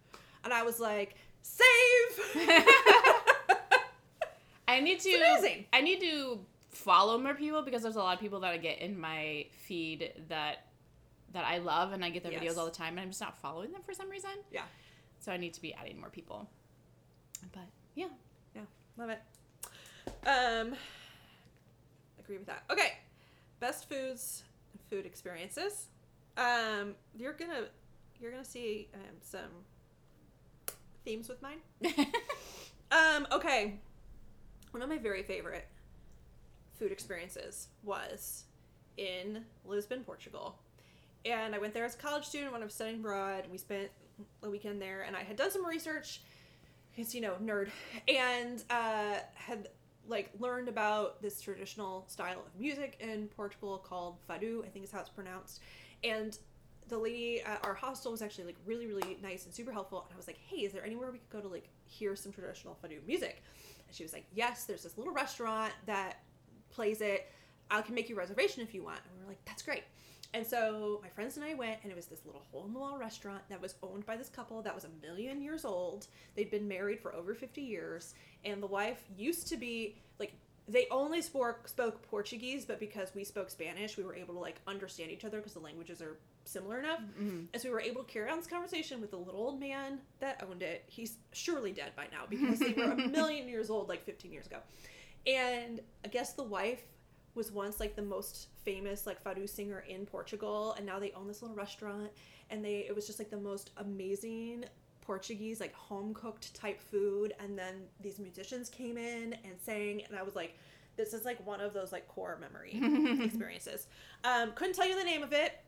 [0.45, 1.65] And I was like, save.
[4.73, 5.09] I need to.
[5.09, 5.67] It's amazing.
[5.73, 8.79] I need to follow more people because there's a lot of people that I get
[8.81, 10.67] in my feed that
[11.33, 12.43] that I love and I get their Yes.
[12.43, 14.31] videos all the time and I'm just not following them for some reason.
[14.51, 14.63] Yeah.
[15.19, 16.49] So I need to be adding more people.
[17.53, 17.63] But
[17.95, 18.09] yeah.
[18.55, 18.63] Yeah.
[18.99, 19.21] Love it.
[20.27, 20.75] Um,
[22.19, 22.65] agree with that.
[22.71, 22.93] Okay,
[23.61, 24.43] best foods
[24.73, 25.87] and food experiences.
[26.37, 27.67] Um, you're gonna
[28.21, 29.41] you're gonna see um, some
[31.05, 31.59] themes with mine.
[32.93, 33.81] Um, okay,
[34.73, 35.69] one of my very favorite
[36.79, 38.45] food experiences was
[38.97, 40.59] in Lisbon, Portugal,
[41.25, 43.45] and I went there as a college student when I was studying abroad.
[43.51, 43.91] We spent
[44.43, 46.21] a weekend there, and I had done some research
[46.91, 47.69] because you know nerd
[48.09, 49.69] and uh, had
[50.09, 54.65] like learned about this traditional style of music in Portugal called fado.
[54.65, 55.61] I think is how it's pronounced.
[56.03, 56.37] And
[56.89, 60.05] the lady at our hostel was actually like really really nice and super helpful.
[60.09, 62.33] And I was like, hey, is there anywhere we could go to like hear some
[62.33, 63.43] traditional fado music?
[63.93, 66.23] And she was like, yes, there's this little restaurant that
[66.71, 67.31] plays it.
[67.71, 69.01] I can make you a reservation if you want.
[69.05, 69.83] And we were like, that's great.
[70.33, 72.79] And so my friends and I went, and it was this little hole in the
[72.79, 76.07] wall restaurant that was owned by this couple that was a million years old.
[76.35, 78.15] They'd been married for over 50 years,
[78.47, 80.33] and the wife used to be like,
[80.73, 84.61] they only spoke, spoke Portuguese, but because we spoke Spanish, we were able to like
[84.67, 87.01] understand each other because the languages are similar enough.
[87.21, 87.47] Mhm.
[87.53, 90.01] And so we were able to carry on this conversation with the little old man
[90.21, 90.85] that owned it.
[90.89, 94.47] He's surely dead by now because they were a million years old like 15 years
[94.47, 94.59] ago.
[95.27, 96.83] And I guess the wife
[97.35, 101.27] was once like the most famous like fado singer in Portugal and now they own
[101.27, 102.11] this little restaurant
[102.51, 104.65] and they it was just like the most amazing
[105.03, 110.19] Portuguese like home cooked type food and then these musicians came in and sang and
[110.19, 110.57] I was like
[110.97, 113.87] this is like one of those like core memory experiences.
[114.25, 115.59] Um, couldn't tell you the name of it.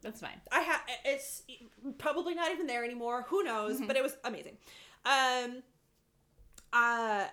[0.00, 0.40] That's fine.
[0.50, 1.42] I had it's
[1.98, 3.26] probably not even there anymore.
[3.28, 3.76] Who knows?
[3.76, 3.86] Mm-hmm.
[3.86, 4.56] But it was amazing.
[5.04, 5.62] Um,
[6.72, 7.26] uh,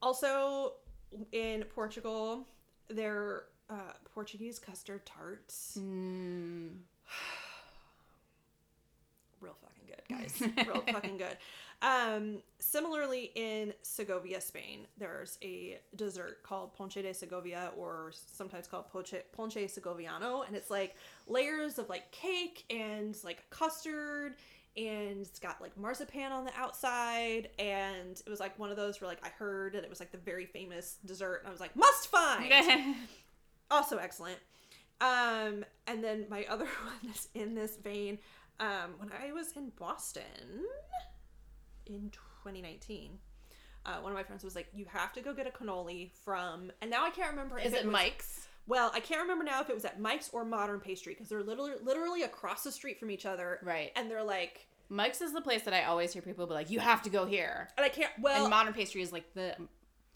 [0.00, 0.74] also
[1.32, 2.46] in Portugal,
[2.88, 5.78] their uh, Portuguese custard tarts.
[5.80, 6.70] Mm.
[10.10, 10.66] real fucking good, guys.
[10.66, 11.36] real fucking good.
[11.80, 18.88] Um, similarly, in Segovia, Spain, there's a dessert called ponche de Segovia, or sometimes called
[18.88, 20.96] ponche, ponche segoviano, and it's like
[21.28, 24.34] layers of like cake and like custard,
[24.76, 29.00] and it's got like marzipan on the outside, and it was like one of those
[29.00, 31.60] where like I heard that it was like the very famous dessert, and I was
[31.60, 32.96] like, must find
[33.70, 34.38] also excellent.
[35.00, 36.64] Um, and then my other
[37.02, 38.18] one is in this vein.
[38.60, 40.64] Um, when I was in Boston
[41.86, 42.10] in
[42.42, 43.18] 2019,
[43.86, 46.72] uh, one of my friends was like, "You have to go get a cannoli from,"
[46.80, 47.58] and now I can't remember.
[47.58, 48.48] Is if it was- Mike's?
[48.66, 51.42] Well, I can't remember now if it was at Mike's or Modern Pastry because they're
[51.42, 53.92] literally literally across the street from each other, Right.
[53.96, 56.80] and they're like, Mike's is the place that I always hear people be like, "You
[56.80, 58.12] have to go here." and I can't.
[58.20, 59.56] Well, and Modern Pastry is like the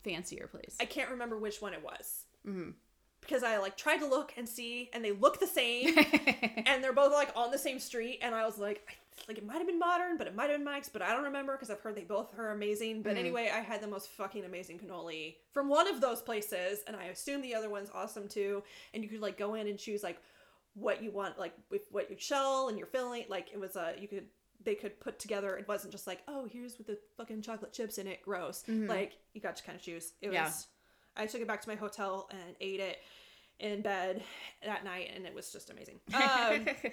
[0.03, 0.76] fancier place.
[0.80, 2.74] I can't remember which one it was Mhm.
[3.23, 5.97] Because I like tried to look and see, and they look the same.
[6.66, 8.93] and they're both like on the same street and i was like I,
[9.29, 11.25] like it might have been modern but it might have been mike's but i don't
[11.25, 13.18] remember because i've heard they both are amazing but Mhm.
[13.20, 17.05] anyway i had the most fucking amazing cannoli from one of those places and i
[17.07, 18.62] assume the other one's awesome too
[18.95, 20.18] and you could like go in and choose like
[20.75, 23.95] what you want like with what you shell and your filling like it was a
[24.01, 24.27] you could
[24.64, 27.99] they could put together it wasn't just like oh here's with the fucking chocolate chips
[27.99, 28.89] in it gross Mhm.
[28.89, 30.51] like you got to kind of choose it was Yeah.
[31.17, 32.99] I took it back to my hotel and ate it
[33.61, 34.23] in bed
[34.65, 36.67] that night and it was just amazing um,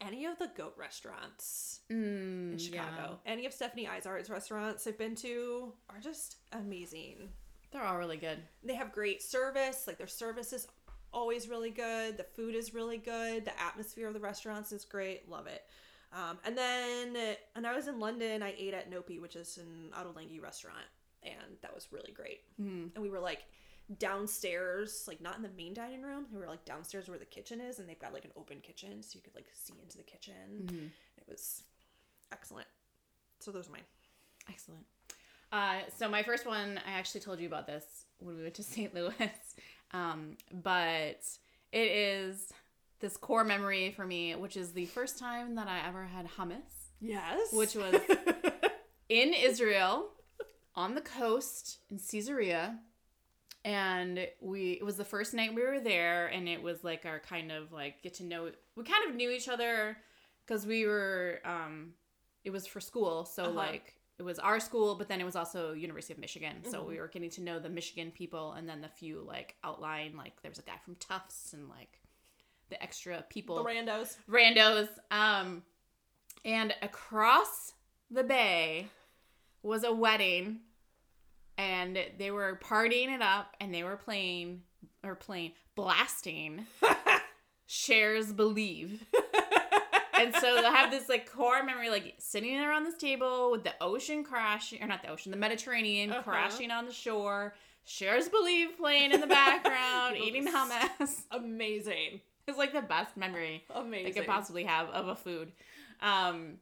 [0.00, 5.14] any of the goat restaurants mm, in Chicago, any of Stephanie Izard's restaurants I've been
[5.16, 7.30] to are just amazing.
[7.72, 8.38] They're all really good.
[8.62, 10.68] They have great service, like their service is
[11.12, 12.16] always really good.
[12.18, 13.44] The food is really good.
[13.44, 15.28] The atmosphere of the restaurants is great.
[15.28, 15.62] Love it.
[16.12, 19.90] Um, and then when I was in London, I ate at Nopi, which is an
[19.92, 20.86] Ottolenghi restaurant,
[21.26, 22.40] and that was really great.
[22.60, 22.90] Mm.
[22.94, 23.44] And we were like
[23.98, 26.26] downstairs, like not in the main dining room.
[26.32, 29.02] We were like downstairs where the kitchen is, and they've got like an open kitchen,
[29.02, 30.34] so you could like see into the kitchen.
[30.64, 30.90] Mhm.
[31.18, 31.62] It was
[32.32, 32.66] excellent.
[33.40, 33.82] So those are mine.
[34.48, 34.86] Excellent.
[35.52, 37.84] Uh, so my first one, I actually told you about this
[38.18, 38.94] when we went to St.
[38.94, 39.12] Louis,
[39.92, 41.20] um, but
[41.72, 42.52] it is
[43.00, 46.90] this core memory for me, which is the first time that I ever had hummus
[47.00, 47.52] Yes.
[47.52, 48.00] Which was-
[49.08, 50.08] in Israel,
[50.76, 52.78] on the coast in Caesarea,
[53.64, 57.18] and we it was the first night we were there, and it was like our
[57.18, 58.50] kind of like get to know.
[58.76, 59.96] We kind of knew each other
[60.46, 61.40] because we were.
[61.44, 61.94] um
[62.44, 63.54] It was for school, so Uh-huh.
[63.54, 66.64] like it was our school, but then it was also University of Michigan.
[66.64, 66.88] So Mhm.
[66.88, 70.40] we were getting to know the Michigan people, and then the few like outline like
[70.42, 72.00] there was a guy from Tufts and like
[72.68, 74.16] the extra people the randos.
[74.28, 74.88] randos.
[75.10, 75.64] Um,
[76.44, 77.72] and across
[78.10, 78.88] the bay
[79.62, 80.60] was a wedding,
[81.58, 84.62] and they were partying it up, and they were playing
[85.04, 86.66] or playing blasting.
[87.68, 89.04] Cher's Believe,
[90.18, 93.72] and so they have this like core memory, like sitting around this table with the
[93.80, 96.22] ocean crashing, or not the ocean, the Mediterranean Uh-huh.
[96.22, 97.54] crashing on the shore.
[97.84, 101.22] Cher's Believe playing in the background, eating hummus.
[101.32, 102.20] Amazing.
[102.46, 104.06] It's like the best memory Amazing.
[104.06, 105.50] I could possibly have of a food.
[106.00, 106.58] Um,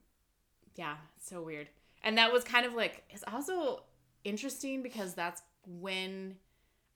[0.77, 1.69] yeah, so weird.
[2.03, 3.83] And that was kind of like it's also
[4.25, 6.37] interesting because that's when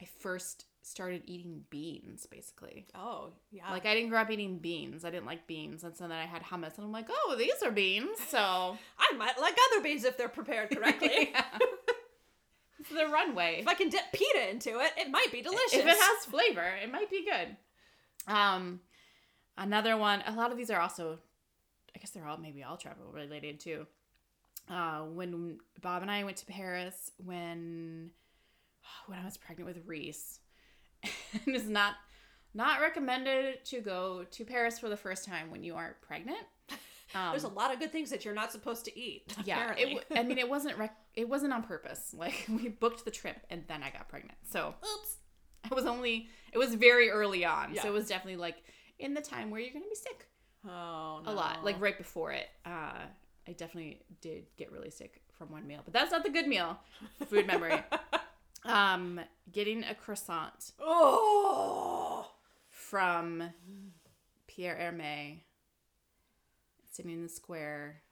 [0.00, 2.86] I first started eating beans, basically.
[2.94, 3.70] Oh, yeah.
[3.70, 5.04] Like I didn't grow up eating beans.
[5.04, 7.62] I didn't like beans, and so then I had hummus, and I'm like, oh, these
[7.64, 8.18] are beans.
[8.28, 8.38] So
[8.98, 11.32] I might like other beans if they're prepared correctly.
[12.94, 13.58] The runway.
[13.60, 15.74] if I can dip pita into it, it might be delicious.
[15.74, 17.56] If it has flavor, it might be good.
[18.32, 18.80] Um,
[19.58, 20.22] another one.
[20.26, 21.18] A lot of these are also,
[21.94, 23.86] I guess they're all maybe all travel related too.
[24.70, 28.10] Uh, when Bob and I went to Paris when
[29.06, 30.40] when I was pregnant with Reese,
[31.02, 31.94] and it's not
[32.54, 36.38] not recommended to go to Paris for the first time when you are pregnant.
[37.14, 39.34] Um, There's a lot of good things that you're not supposed to eat.
[39.44, 42.14] yeah, it, I mean, it wasn't rec- it wasn't on purpose.
[42.16, 44.38] Like we booked the trip and then I got pregnant.
[44.50, 45.16] So Oops.
[45.70, 47.82] it was only it was very early on Yeah.
[47.82, 48.62] so it was definitely like
[48.98, 50.26] in the time where you're gonna be sick
[50.66, 52.98] Oh, a lot like right before it uh
[53.48, 56.78] i definitely did get really sick from one meal but that's not the good meal
[57.26, 57.82] food memory
[58.64, 59.20] um
[59.52, 62.28] getting a croissant oh.
[62.70, 63.42] from
[64.46, 65.40] Pierre Hermé
[66.90, 68.02] sitting in the square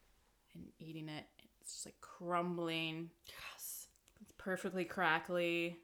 [0.55, 1.25] and eating it
[1.61, 3.89] it's just like crumbling Yes.
[4.23, 5.79] it's perfectly crackly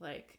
[0.00, 0.38] like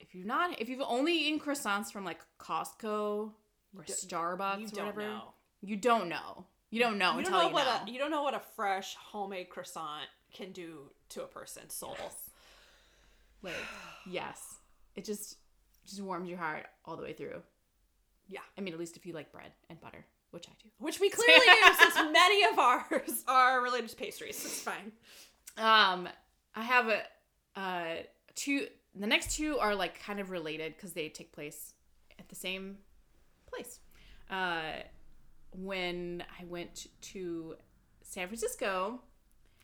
[0.00, 3.30] if you've not if you've only eaten croissants from like Costco
[3.76, 5.22] or d- Starbucks you or don't whatever, know.
[5.62, 6.44] you don't know.
[6.76, 7.80] You don't know you don't until know you what know.
[7.86, 10.02] a you don't know what a fresh homemade croissant
[10.34, 11.96] can do to a person's soul.
[13.42, 13.54] Like,
[14.06, 14.56] yes,
[14.94, 15.38] it just
[15.86, 17.40] just warms your heart all the way through.
[18.28, 18.40] Yeah.
[18.58, 20.68] I mean, at least if you like bread and butter, which I do.
[20.78, 24.44] Which we clearly do since many of ours are related to pastries.
[24.44, 24.92] It's fine.
[25.56, 26.10] Um,
[26.54, 27.02] I have a
[27.58, 28.02] uh
[28.34, 28.66] two.
[28.94, 31.72] The next two are like kind of related because they take place
[32.18, 32.76] at the same
[33.46, 33.78] place.
[34.30, 34.82] Uh,
[35.56, 37.56] when I went to
[38.02, 39.00] San Francisco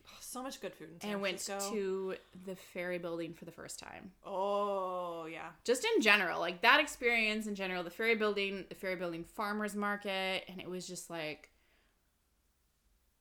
[0.04, 1.38] Oh, so much good food in San and went
[1.70, 4.10] to the Ferry Building for the first time.
[4.26, 5.50] Oh yeah.
[5.64, 9.76] Just in general, like that experience in general, the Ferry Building, the Ferry Building Farmers
[9.76, 11.50] Market, and it was just like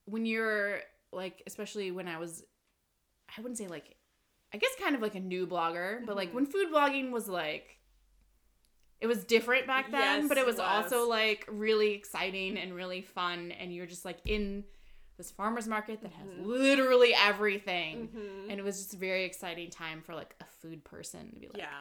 [0.06, 0.80] when you're
[1.12, 2.42] like, especially when I was,
[3.36, 3.94] I wouldn't say like,
[4.52, 6.34] I guess kind of like a new blogger, but like Mhm.
[6.34, 7.78] when food blogging was like,
[9.02, 12.72] it was different back then, Yes, but it it was, also like really exciting and
[12.74, 14.64] really fun, and you're just like in
[15.18, 16.46] this farmers market that has Mhm.
[16.46, 18.08] literally everything.
[18.08, 18.50] Mhm.
[18.50, 21.48] And it was just a very exciting time for like a food person to be
[21.48, 21.80] like, yeah.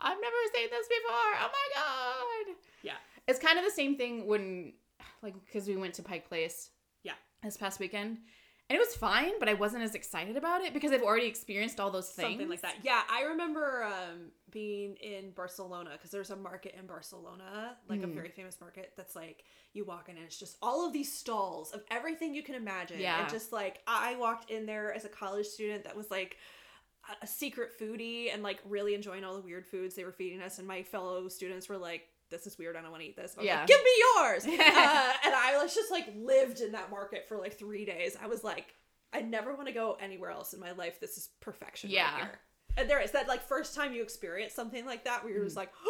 [0.00, 1.32] I've never seen this before.
[1.42, 2.56] Oh my god.
[2.82, 2.96] Yeah.
[3.26, 4.74] It's kind of the same thing when
[5.22, 6.70] like because we went to Pike Place.
[7.02, 7.14] Yeah.
[7.42, 8.18] This past weekend.
[8.70, 11.80] And it was fine, but I wasn't as excited about it because I've already experienced
[11.80, 12.28] all those things.
[12.28, 12.74] Something like that.
[12.82, 18.06] Yeah, I remember um, being in Barcelona because there's a market in Barcelona, like a
[18.06, 18.12] Mhm.
[18.14, 21.72] very famous market that's like you walk in and it's just all of these stalls
[21.72, 23.00] of everything you can imagine.
[23.00, 23.20] Yeah.
[23.22, 26.36] And just like I walked in there as a college student that was like
[27.22, 30.58] a secret foodie and like really enjoying all the weird foods they were feeding us,
[30.58, 32.06] and my fellow students were like.
[32.30, 32.76] This is weird.
[32.76, 33.36] I don't want to eat this.
[33.40, 33.60] Yeah.
[33.60, 34.44] like, Give me yours.
[34.46, 38.16] uh, and I was just like lived in that market for like three days.
[38.22, 38.74] I was like,
[39.12, 41.00] I never want to go anywhere else in my life.
[41.00, 41.90] This is perfection.
[41.90, 42.10] Yeah.
[42.12, 42.38] Right here.
[42.76, 45.56] And there is that like first time you experience something like that where you're just
[45.56, 45.72] like,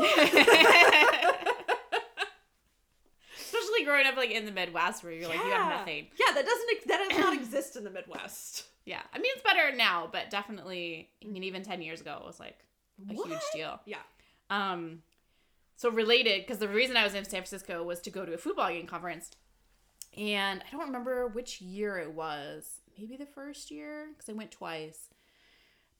[3.36, 6.06] Especially growing up like in the Midwest where you're like you have nothing.
[6.18, 8.64] Yeah, that doesn't that does not exist in the Midwest.
[8.86, 9.02] Yeah.
[9.12, 12.40] I mean it's better now, but definitely I mean even 10 years ago it was
[12.40, 12.56] like
[13.08, 13.80] a huge deal.
[13.86, 13.98] Yeah.
[14.50, 15.02] Um,
[15.76, 18.38] so related, because the reason I was in San Francisco was to go to a
[18.38, 19.30] food blogging conference,
[20.16, 22.80] and I don't remember which year it was.
[22.98, 25.08] Maybe the first year, because I went twice.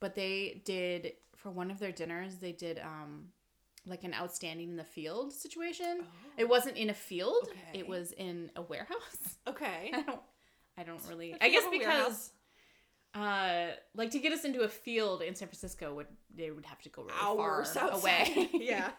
[0.00, 2.36] But they did for one of their dinners.
[2.36, 3.28] They did um,
[3.86, 6.04] like an outstanding in the field situation.
[6.36, 7.48] It wasn't in a field.
[7.50, 7.78] Okay.
[7.80, 9.38] It was in a warehouse.
[9.46, 9.90] Okay.
[9.94, 10.20] I don't.
[10.78, 11.32] I don't really.
[11.32, 12.30] If I guess because warehouse,
[13.14, 16.80] uh, like to get us into a field in San Francisco would they would have
[16.82, 18.28] to go really hours far outside.
[18.28, 18.50] away.
[18.54, 18.90] yeah.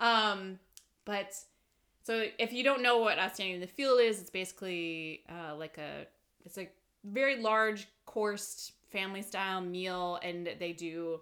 [0.00, 0.58] Um,
[1.04, 1.34] but
[2.02, 5.78] so if you don't know what outstanding in the field is, it's basically uh, like
[5.78, 6.06] a
[6.44, 6.68] it's a
[7.04, 11.20] very large coursed family style meal, and they do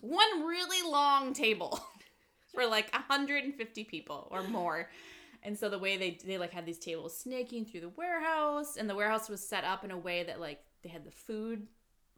[0.00, 1.80] one really long table
[2.54, 4.90] for like 150 people or more.
[5.42, 8.88] And so the way they they like had these tables snaking through the warehouse, and
[8.88, 11.66] the warehouse was set up in a way that like they had the food,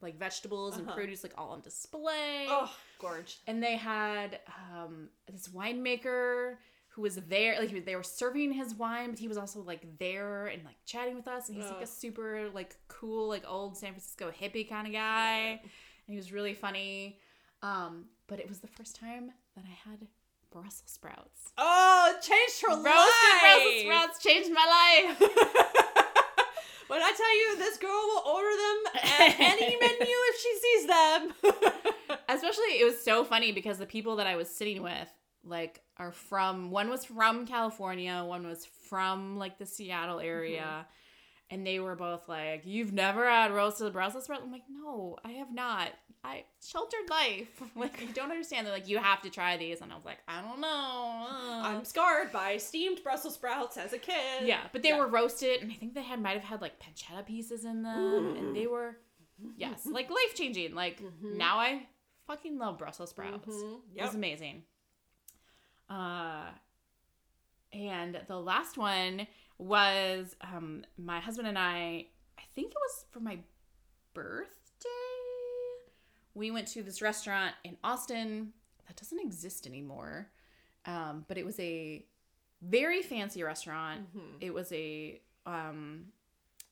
[0.02, 0.94] like vegetables and Uh-huh.
[0.96, 2.46] produce, like all on display.
[2.50, 3.38] Oh, gorge.
[3.46, 4.40] and they had
[4.74, 6.56] um, this winemaker
[6.88, 10.46] who was there like they were serving his wine but he was also like there
[10.46, 11.48] and like chatting with us.
[11.48, 15.60] And he's like a super like cool like old san francisco hippie kind of guy
[15.60, 15.60] and
[16.08, 17.20] he was really funny.
[17.62, 20.06] Um, but it was the first time that i had
[20.50, 21.52] brussels sprouts.
[21.58, 24.66] Oh, it changed her roasted brussels sprouts changed my
[25.18, 25.30] life
[26.89, 28.78] when I tell you this girl will order them
[29.20, 31.76] at any menu if she sees them.
[32.28, 35.09] especially it was so funny because the people that i was sitting with
[35.45, 40.80] like are from one was from california one was from like the seattle area mm-hmm.
[41.51, 45.30] And they were both like you've never had roasted brussels sprouts i'm like no i
[45.32, 45.90] have not
[46.24, 49.92] i sheltered life like you don't understand they're like you have to try these and
[49.92, 53.99] i was like i don't know uh." I'm scarred by steamed Brussels sprouts as a
[53.99, 54.42] kid.
[54.44, 54.99] yeah but they Yeah.
[54.99, 58.36] were roasted and i think they had might have had like pancetta pieces in them
[58.36, 58.97] and they were
[59.57, 61.36] yes like life changing like Mhm.
[61.36, 61.86] now i
[62.26, 63.80] fucking love brussels sprouts Mhm.
[63.94, 64.64] it was amazing.
[65.88, 66.47] Uh,
[67.72, 69.26] and the last one
[69.59, 72.07] was um, my husband and I.
[72.38, 73.38] I think it was for my
[74.14, 74.88] birthday.
[76.34, 78.52] We went to this restaurant in Austin
[78.86, 80.28] that doesn't exist anymore,
[80.84, 82.04] um, but it was a
[82.62, 84.02] very fancy restaurant.
[84.16, 84.36] Mhm.
[84.40, 86.07] It was a um,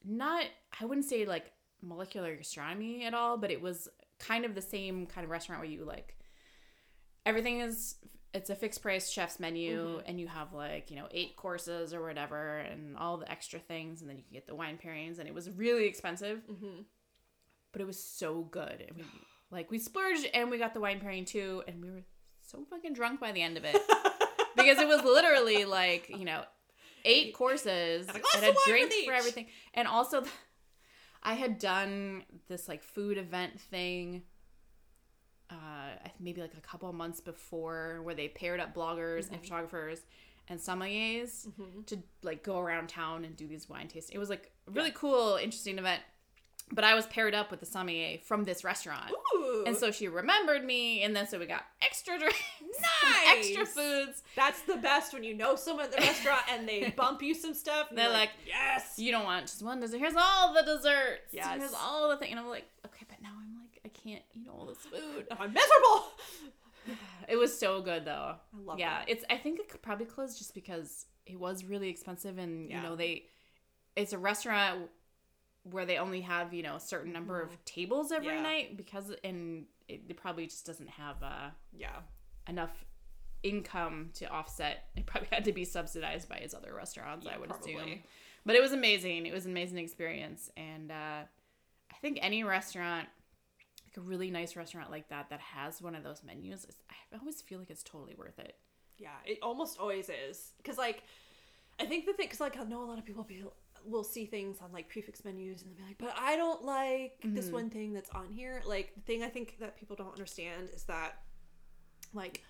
[0.05, 0.45] not
[0.81, 5.07] I wouldn't say like molecular gastronomy at all, but it was kind of the same
[5.07, 6.17] kind of restaurant where you like
[7.27, 7.97] everything is
[8.35, 10.03] it's a fixed price chef's menu Mhm.
[10.07, 14.01] and you have like you know eight courses or whatever and all the extra things
[14.01, 16.85] and then you can get the wine pairings and it was really expensive Mhm.
[17.73, 18.85] but it was so good.
[18.89, 19.05] And we
[19.51, 22.05] like we splurged and we got the wine pairing too, and we were
[22.41, 23.75] so fucking drunk by the end of it
[24.57, 26.45] because it was literally like you know
[27.05, 30.25] eight courses And a and a drink for everything, and also
[31.23, 34.25] I had done this like food event thing.
[35.55, 40.01] Uh, maybe like a couple of months before, where they paired up bloggers and photographers
[40.49, 41.47] and sommeliers
[41.87, 44.17] to like go around town and do these wine tasting.
[44.17, 46.01] It was like a really cool, interesting event.
[46.73, 49.11] But I was paired up with the sommelier from this restaurant.
[49.37, 49.65] Ooh.
[49.67, 52.39] And so she remembered me, and then so we got extra drinks,
[53.03, 53.37] Nice.
[53.55, 54.23] extra foods.
[54.35, 57.53] That's the best when you know someone at the restaurant and they bump you some
[57.53, 57.91] stuff.
[57.91, 58.95] And They're you're like, yes.
[58.99, 59.99] You don't want just one dessert.
[59.99, 61.33] Here's all the desserts.
[61.33, 61.59] Yes.
[61.59, 62.31] Here's all the things.
[62.31, 65.27] And I'm like, okay, but now I'm like, I can't eat all this food.
[65.31, 66.05] I'm miserable.
[67.31, 68.35] It was so good though.
[68.37, 68.81] I love it.
[68.83, 69.25] yeah, it's.
[69.31, 72.77] I think it could probably closed just because it was really expensive, and Yeah.
[72.77, 73.25] you know they.
[73.97, 74.91] It's a restaurant
[75.63, 78.37] where they only have you know a certain number of tables every Mm-hmm.
[78.37, 78.43] Yeah.
[78.43, 82.01] night because and it, it probably just doesn't have uh, Yeah.
[82.47, 82.85] enough
[83.43, 84.85] income to offset.
[84.95, 87.27] It probably had to be subsidized by its other restaurants.
[87.27, 87.77] I would probably.
[87.77, 88.03] assume,
[88.45, 89.25] but it was amazing.
[89.25, 91.23] It was an amazing experience, and uh,
[91.95, 93.09] I think any restaurant.
[93.95, 97.41] Like a really nice restaurant like that that has one of those menus, I always
[97.41, 98.57] feel like it's totally worth it.
[98.99, 100.53] Yeah, it almost always is.
[100.57, 101.03] Because, like,
[101.79, 103.45] I think the thing, because, like, I know a lot of people be,
[103.85, 106.65] will see things on, like, prix fixe menus and they'll be like, but I don't
[106.65, 107.55] like this mm-hmm.
[107.55, 108.63] one thing that's on here.
[108.67, 111.21] Like, the thing I think that people don't understand is that,
[112.13, 112.43] like,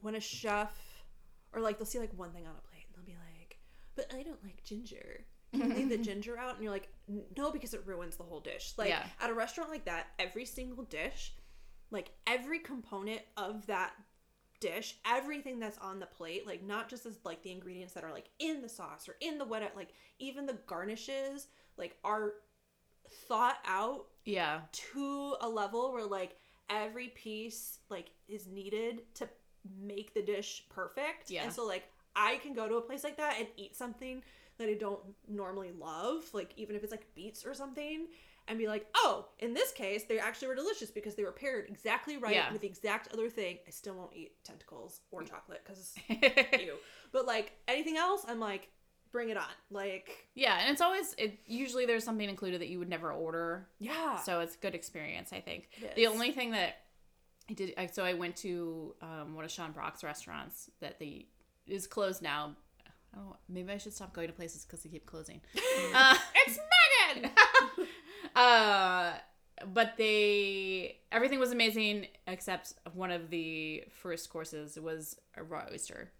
[0.00, 0.74] when a chef,
[1.52, 3.58] or, like, they'll see, like, one thing on a plate and they'll be like,
[3.94, 5.24] but I don't like ginger.
[5.52, 6.02] Leave the mm-hmm.
[6.02, 6.54] ginger out?
[6.54, 6.88] And you're like,
[7.36, 8.72] no, because it ruins the whole dish.
[8.76, 9.04] Like, Yeah.
[9.20, 11.34] at a restaurant like that, every single dish,
[11.90, 13.92] like, every component of that
[14.62, 18.12] dish, everything that's on the plate, like not just as like the ingredients that are
[18.12, 19.88] like in the sauce or in the wet, like
[20.20, 22.34] even the garnishes, like are
[23.26, 24.60] thought out Yeah.
[24.92, 26.36] to a level where like
[26.70, 29.28] every piece like is needed to
[29.80, 31.28] make the dish perfect.
[31.28, 31.42] Yeah.
[31.42, 31.84] And so like
[32.14, 34.22] I can go to a place like that and eat something
[34.62, 38.06] that I don't normally love, like even if it's like beets or something,
[38.48, 41.66] and be like, oh, in this case, they actually were delicious because they were paired
[41.68, 42.50] exactly right Yeah.
[42.52, 43.58] with the exact other thing.
[43.66, 46.74] I still won't eat tentacles or chocolate because ew.
[47.12, 48.68] But like anything else, I'm like,
[49.12, 49.44] bring it on.
[49.70, 53.68] Like, yeah, and it's always it usually there's something included that you would never order.
[53.78, 54.16] yeah.
[54.18, 55.68] So it's a good experience, I think.
[55.96, 56.78] The only thing that
[57.50, 61.26] I did I, so I went to um, one of Sean Brock's restaurants that they
[61.66, 62.56] is closed now.
[63.12, 65.40] I don't know, maybe I should stop going to places because they keep closing.
[65.94, 66.58] Uh, it's
[67.14, 67.30] Megan.
[68.36, 69.12] uh,
[69.72, 76.10] but they everything was amazing except one of the first courses was a raw oyster.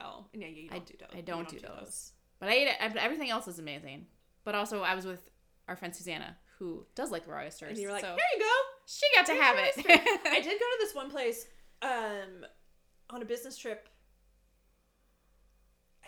[0.00, 1.08] oh, yeah, you don't I- do those.
[1.12, 2.12] I You don't do those.
[2.38, 2.96] But I ate it.
[2.96, 4.06] Everything else is amazing.
[4.44, 5.30] But also, I was with
[5.68, 7.70] our friend Susanna, who does like raw oysters.
[7.70, 8.50] And you're like, so here you go.
[8.86, 9.74] she got to have it.
[10.26, 11.46] I did go to this one place
[11.82, 12.44] um,
[13.10, 13.88] on a business trip.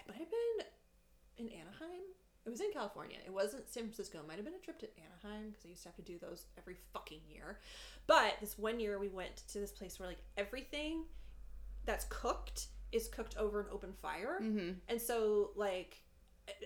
[0.05, 2.03] It might have been in Anaheim.
[2.47, 3.17] It was in California.
[3.25, 4.19] It wasn't San Francisco.
[4.19, 6.19] It might have been a trip to Anaheim because I used to have to do
[6.19, 7.59] those every fucking year.
[8.07, 11.05] But this one year we went to this place where like everything
[11.87, 14.39] that's cooked is cooked over an open fire.
[14.41, 16.03] hmm And so like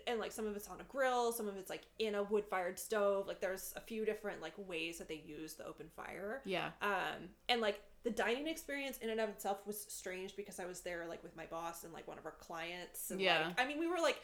[0.08, 2.44] and like some of it's on a grill, some of it's like in a wood
[2.44, 3.28] fired stove.
[3.28, 6.42] Like there's a few different like ways that they use the open fire.
[6.44, 6.70] Yeah.
[6.82, 10.80] Um and like the dining experience in and of itself was strange because I was
[10.80, 13.46] there like with my boss and like one of our clients and Yeah.
[13.48, 14.20] like I mean we were like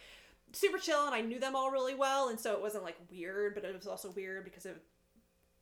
[0.52, 3.54] super chill and I knew them all really well and so it wasn't like weird,
[3.54, 4.76] but it was also weird because of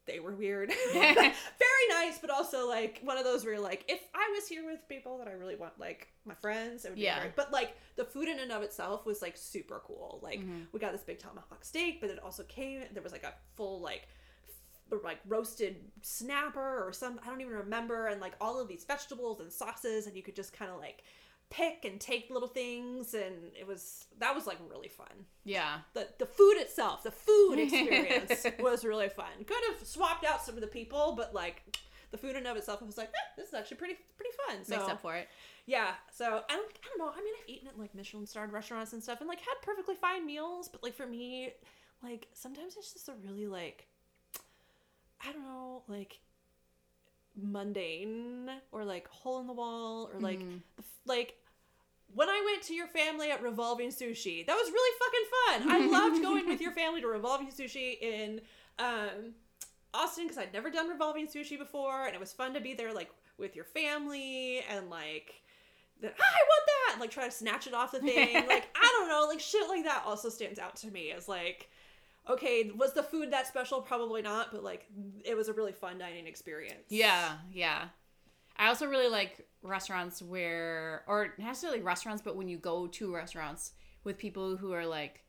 [0.04, 0.70] they were weird.
[0.92, 4.64] Very nice, but also like one of those where you're like, if I was here
[4.66, 7.20] with people that I really want, like my friends, it would be Yeah.
[7.20, 7.36] great.
[7.36, 10.18] But like the food in and of itself was like super cool.
[10.22, 10.66] Like Mhm.
[10.72, 12.82] we got this big tomahawk steak, but it also came.
[12.92, 14.08] There was like a full like
[15.02, 19.40] like roasted snapper or some I don't even remember, and like all of these vegetables
[19.40, 21.04] and sauces, and you could just kind of like
[21.50, 25.78] pick and take little things, and it was that was like really fun Yeah.
[25.94, 29.44] the the food itself, the food experience was really fun.
[29.46, 31.76] Could have swapped out some of the people, but like
[32.10, 34.32] the food in and of itself, I was like, eh, this is actually pretty pretty
[34.46, 34.64] fun.
[34.64, 35.28] So Makes up for it.
[35.66, 37.10] yeah, so I don't I don't know.
[37.14, 39.94] I mean, I've eaten at like Michelin starred restaurants and stuff, and like had perfectly
[39.94, 41.52] fine meals, but like for me,
[42.02, 43.86] like sometimes it's just a really like
[45.26, 46.20] I don't know, like
[47.40, 51.34] mundane or like hole in the wall or like the like
[52.14, 55.82] when I went to your family at Revolving Sushi, that was really fucking fun.
[55.82, 58.40] I loved going with your family to Revolving Sushi in
[58.78, 59.32] um,
[59.94, 62.92] Austin because I'd never done Revolving Sushi before, and it was fun to be there
[62.92, 65.42] like with your family and like.
[66.00, 66.92] The, "Ah, I want that!
[66.94, 68.34] and, Like try to snatch it off the thing.
[68.48, 71.70] Like I don't know, like shit like that also stands out to me as like
[72.28, 73.80] okay, was the food that special?
[73.82, 74.86] Probably not, but like
[75.24, 76.84] it was a really fun dining experience.
[76.88, 77.84] Yeah, yeah.
[78.56, 83.14] I also really like restaurants where, or not necessarily restaurants, but when you go to
[83.14, 83.72] restaurants
[84.04, 85.22] with people who are like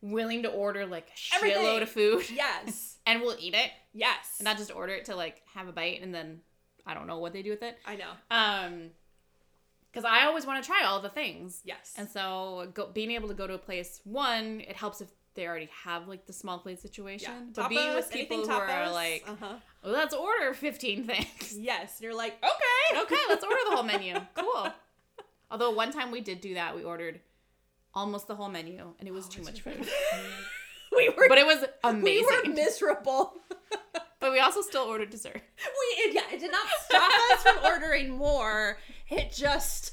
[0.00, 1.62] willing to order like a Everything.
[1.62, 2.98] shitload of food Yes.
[3.06, 4.36] and we'll eat it yes.
[4.38, 6.40] and not just order it to like have a bite and then
[6.86, 7.78] I don't know what they do with it.
[7.86, 8.10] I know.
[8.30, 8.90] Um,
[9.90, 11.60] because I always want to try all the things.
[11.64, 11.94] Yes.
[11.96, 15.46] And so go, being able to go to a place, one, it helps if they
[15.46, 17.32] already have like the small plate situation.
[17.32, 17.52] yeah.
[17.54, 19.56] But being with people who are like, uh-huh.
[19.84, 21.56] oh, let's order 15 things.
[21.64, 21.98] Yes.
[22.00, 23.00] You're like, okay.
[23.02, 24.14] okay, let's order the whole menu.
[24.34, 24.68] Cool.
[25.50, 27.20] Although one time we did do that, we ordered
[27.94, 29.86] almost the whole menu and it was too much food.
[30.96, 32.04] we were But it was amazing.
[32.04, 33.34] we were miserable.
[34.20, 35.40] but we also still ordered dessert.
[35.40, 38.78] we it, yeah, it did not stop us from ordering more.
[39.08, 39.92] It just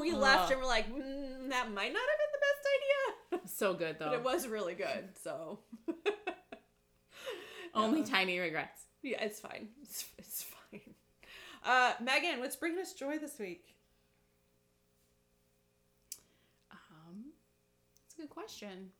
[0.00, 0.52] we left Ugh.
[0.52, 2.31] and we're like, mm, that might not have been the best idea.
[3.62, 4.14] So good But though.
[4.14, 5.10] it was really good.
[5.22, 5.60] So
[7.74, 8.82] Only tiny regrets.
[9.04, 9.68] yeah, it's fine.
[9.84, 10.80] It's, it's fine.
[11.64, 13.76] Uh, Megan, what's bringing us joy this week?
[16.72, 17.26] Um,
[18.02, 18.90] that's a good question.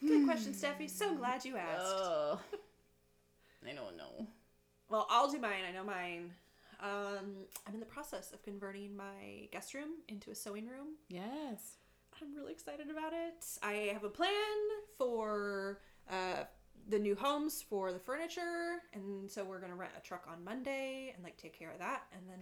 [0.00, 0.88] Good question, Steffi.
[0.88, 1.82] So glad you asked.
[1.84, 2.40] Oh,
[3.62, 4.26] I don't know.
[4.88, 5.64] Well, I'll do mine.
[5.68, 6.30] I know mine.
[6.80, 10.94] Um, I'm in the process of converting my guest room into a sewing room.
[11.10, 11.76] Yes.
[12.22, 13.44] I'm really excited about it.
[13.62, 14.30] I have a plan
[14.96, 16.44] for uh,
[16.88, 21.12] the new homes for the furniture, and so we're gonna rent a truck on Monday
[21.14, 22.40] and like take care of that, and then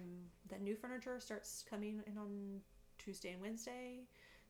[0.48, 2.60] the new furniture starts coming in on
[2.98, 4.00] Tuesday and Wednesday,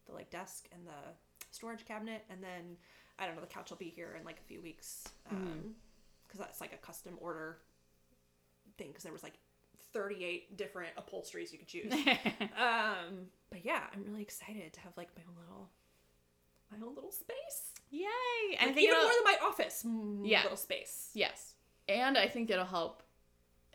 [0.06, 1.12] the like desk and the
[1.50, 2.76] storage cabinet, and then
[3.18, 5.74] I don't know the couch will be here in like a few weeks, um,
[6.26, 7.58] because that's like a custom order
[8.78, 9.38] thing, because there was like
[9.92, 11.92] 38 different upholsteries you could choose.
[11.92, 15.70] Um, but yeah, I'm really excited to have like my own little,
[16.70, 17.72] my own little space.
[17.90, 18.06] Yay!
[18.58, 20.42] And I Like, think even more than my office, mm, Yeah.
[20.42, 21.10] little space.
[21.14, 21.54] yes,
[21.88, 23.02] and I think it'll help.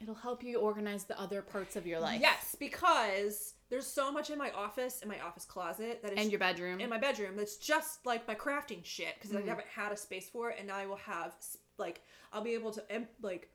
[0.01, 2.21] It'll help you organize the other parts of your life.
[2.21, 6.31] Yes, because there's so much in my office, in my office closet that is and
[6.31, 6.79] your bedroom.
[6.79, 9.43] in my bedroom that's just like my crafting shit because Mhm.
[9.43, 11.35] I haven't had a space for it, and now I will have
[11.79, 12.01] like
[12.31, 12.83] I'll be able to
[13.21, 13.49] like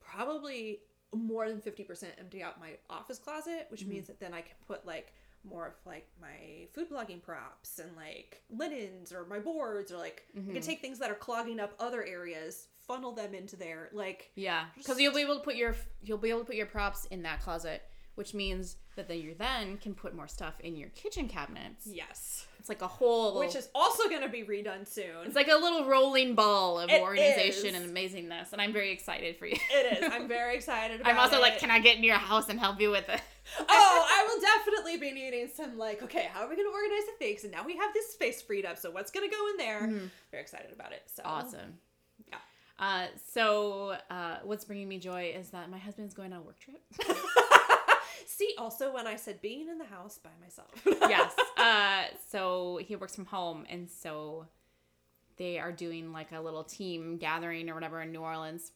[0.00, 0.80] probably
[1.14, 3.88] more than fifty percent empty out my office closet, which Mhm.
[3.88, 5.12] means that then I can put like
[5.44, 10.26] more of like my food blogging props and like linens or my boards or like
[10.34, 10.62] I can Mhm.
[10.64, 15.00] take things that are clogging up other areas, funnel them into there, like Yeah, because
[15.00, 17.40] you'll be able to put your you'll be able to put your props in that
[17.40, 17.87] closet,
[18.18, 21.86] which means that then you then can put more stuff in your kitchen cabinets.
[21.86, 25.24] yes, It's like a whole, which is also going to be redone soon.
[25.24, 27.80] it's like a little rolling ball of It organization is.
[27.82, 29.56] and amazingness, and I'm very excited for you.
[29.70, 30.10] it is.
[30.12, 31.00] I'm very excited.
[31.00, 33.20] About I'm also like, can I get in your house and help you with it?
[33.60, 37.24] oh, I will definitely be needing some like, okay, how are we gonna organize the
[37.24, 37.44] things?
[37.44, 39.82] And now we have this space freed up, so what's gonna go in there?
[39.82, 40.10] Mhm.
[40.32, 41.02] Very excited about it.
[41.06, 41.78] So Awesome.
[42.28, 42.38] Yeah.
[42.80, 46.58] Uh, so uh, what's bringing me joy is that my husband's going on a work
[46.60, 46.80] trip.
[48.30, 50.68] See, also when I said being in the house by myself.
[51.08, 51.34] yes.
[51.56, 54.46] Uh, so he works from home, and so
[55.38, 58.72] they are doing like a little team gathering or whatever in New Orleans,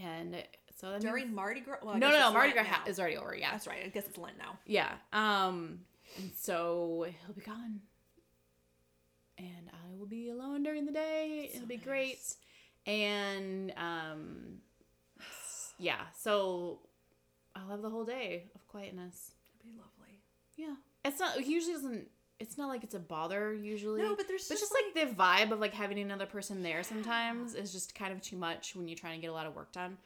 [0.00, 0.36] and
[0.78, 1.78] so that During means- Mardi Gras.
[1.82, 3.34] Well, no, no, no, Mardi Gras ha- is already over.
[3.36, 3.82] Yeah, That's right.
[3.84, 4.56] I guess it's Lent now.
[4.64, 4.92] yeah.
[5.12, 5.80] Um,
[6.18, 7.80] and so he'll be gone,
[9.38, 11.48] and I will be alone during the day.
[11.50, 11.84] So It'll be nice.
[11.84, 12.18] great,
[12.86, 14.58] and um,
[15.78, 16.02] yeah.
[16.16, 16.78] So
[17.54, 19.32] I'll have the whole day of quietness.
[19.46, 20.20] It'd be lovely.
[20.56, 20.74] Yeah,
[21.04, 22.08] it's not it usually doesn't.
[22.40, 24.02] It's not like it's a bother usually.
[24.02, 26.82] No, but there's But just, just like, the vibe of like having another person there
[26.82, 29.54] sometimes is just kind of too much when you're trying to get a lot of
[29.54, 29.96] work done.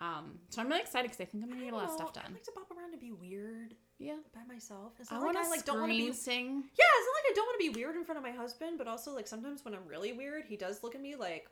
[0.00, 1.92] Um, so I'm really excited because I think I'm gonna I get a lot of
[1.92, 2.24] stuff done.
[2.28, 4.94] I like to bop around and be weird Yeah, by myself.
[4.98, 6.12] It's I not want like I like don't want to be.
[6.12, 6.46] sing.
[6.46, 8.76] Yeah, it's not like I don't want to be weird in front of my husband,
[8.76, 11.48] but also like sometimes when I'm really weird, he does look at me like,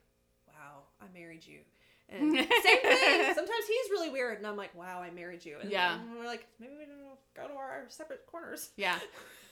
[0.48, 1.60] "Wow, I married you."
[2.08, 3.34] And same thing.
[3.34, 5.98] Sometimes he's really weird, and I'm like, "Wow, I married you." And Yeah.
[6.18, 6.98] we're like, maybe we don't
[7.34, 8.70] go to our separate corners.
[8.76, 8.98] Yeah.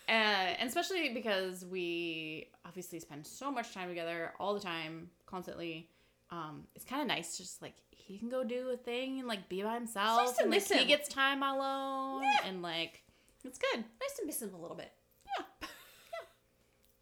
[0.08, 0.12] Uh,
[0.58, 5.88] and especially because we obviously spend so much time together all the time, constantly.
[6.32, 9.28] Um, it's kind of nice to just like he can go do a thing and
[9.28, 12.48] like be by himself, nice to and like he gets time alone, Yeah.
[12.48, 13.04] and like
[13.44, 13.84] it's good.
[14.00, 14.90] Nice to miss him a little bit.
[15.38, 15.44] Yeah.
[15.62, 15.68] yeah.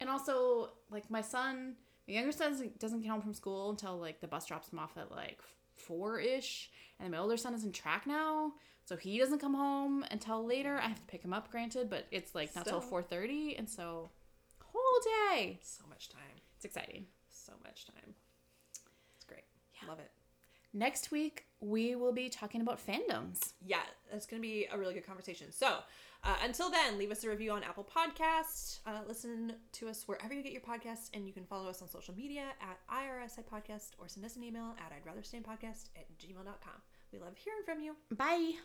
[0.01, 1.77] And also, like my son,
[2.09, 4.97] my younger son doesn't, get home from school until like the bus drops him off
[4.97, 5.39] at like
[5.75, 8.53] four ish, and then my older son is in track now,
[8.85, 10.77] so he doesn't come home until later.
[10.77, 13.69] I have to pick him up, granted, but it's like not till four thirty, and
[13.69, 14.09] so
[14.59, 14.81] whole
[15.31, 15.59] day.
[15.61, 16.41] So much time.
[16.55, 17.05] It's exciting.
[17.29, 18.15] So much time.
[19.15, 19.43] It's great.
[19.81, 19.89] Yeah.
[19.89, 20.11] Love it.
[20.73, 23.53] Next week, we will be talking about fandoms.
[23.65, 23.81] Yeah,
[24.11, 25.51] that's going to be a really good conversation.
[25.51, 25.77] So,
[26.23, 28.79] uh, until then, leave us a review on Apple Podcasts.
[28.85, 31.89] Uh, listen to us wherever you get your podcasts, and you can follow us on
[31.89, 35.89] social media at IRSI Podcast or send us an email at I'd rather stay podcast
[35.95, 36.81] at gmail.com.
[37.13, 37.95] We love hearing from you.
[38.15, 38.55] Bye.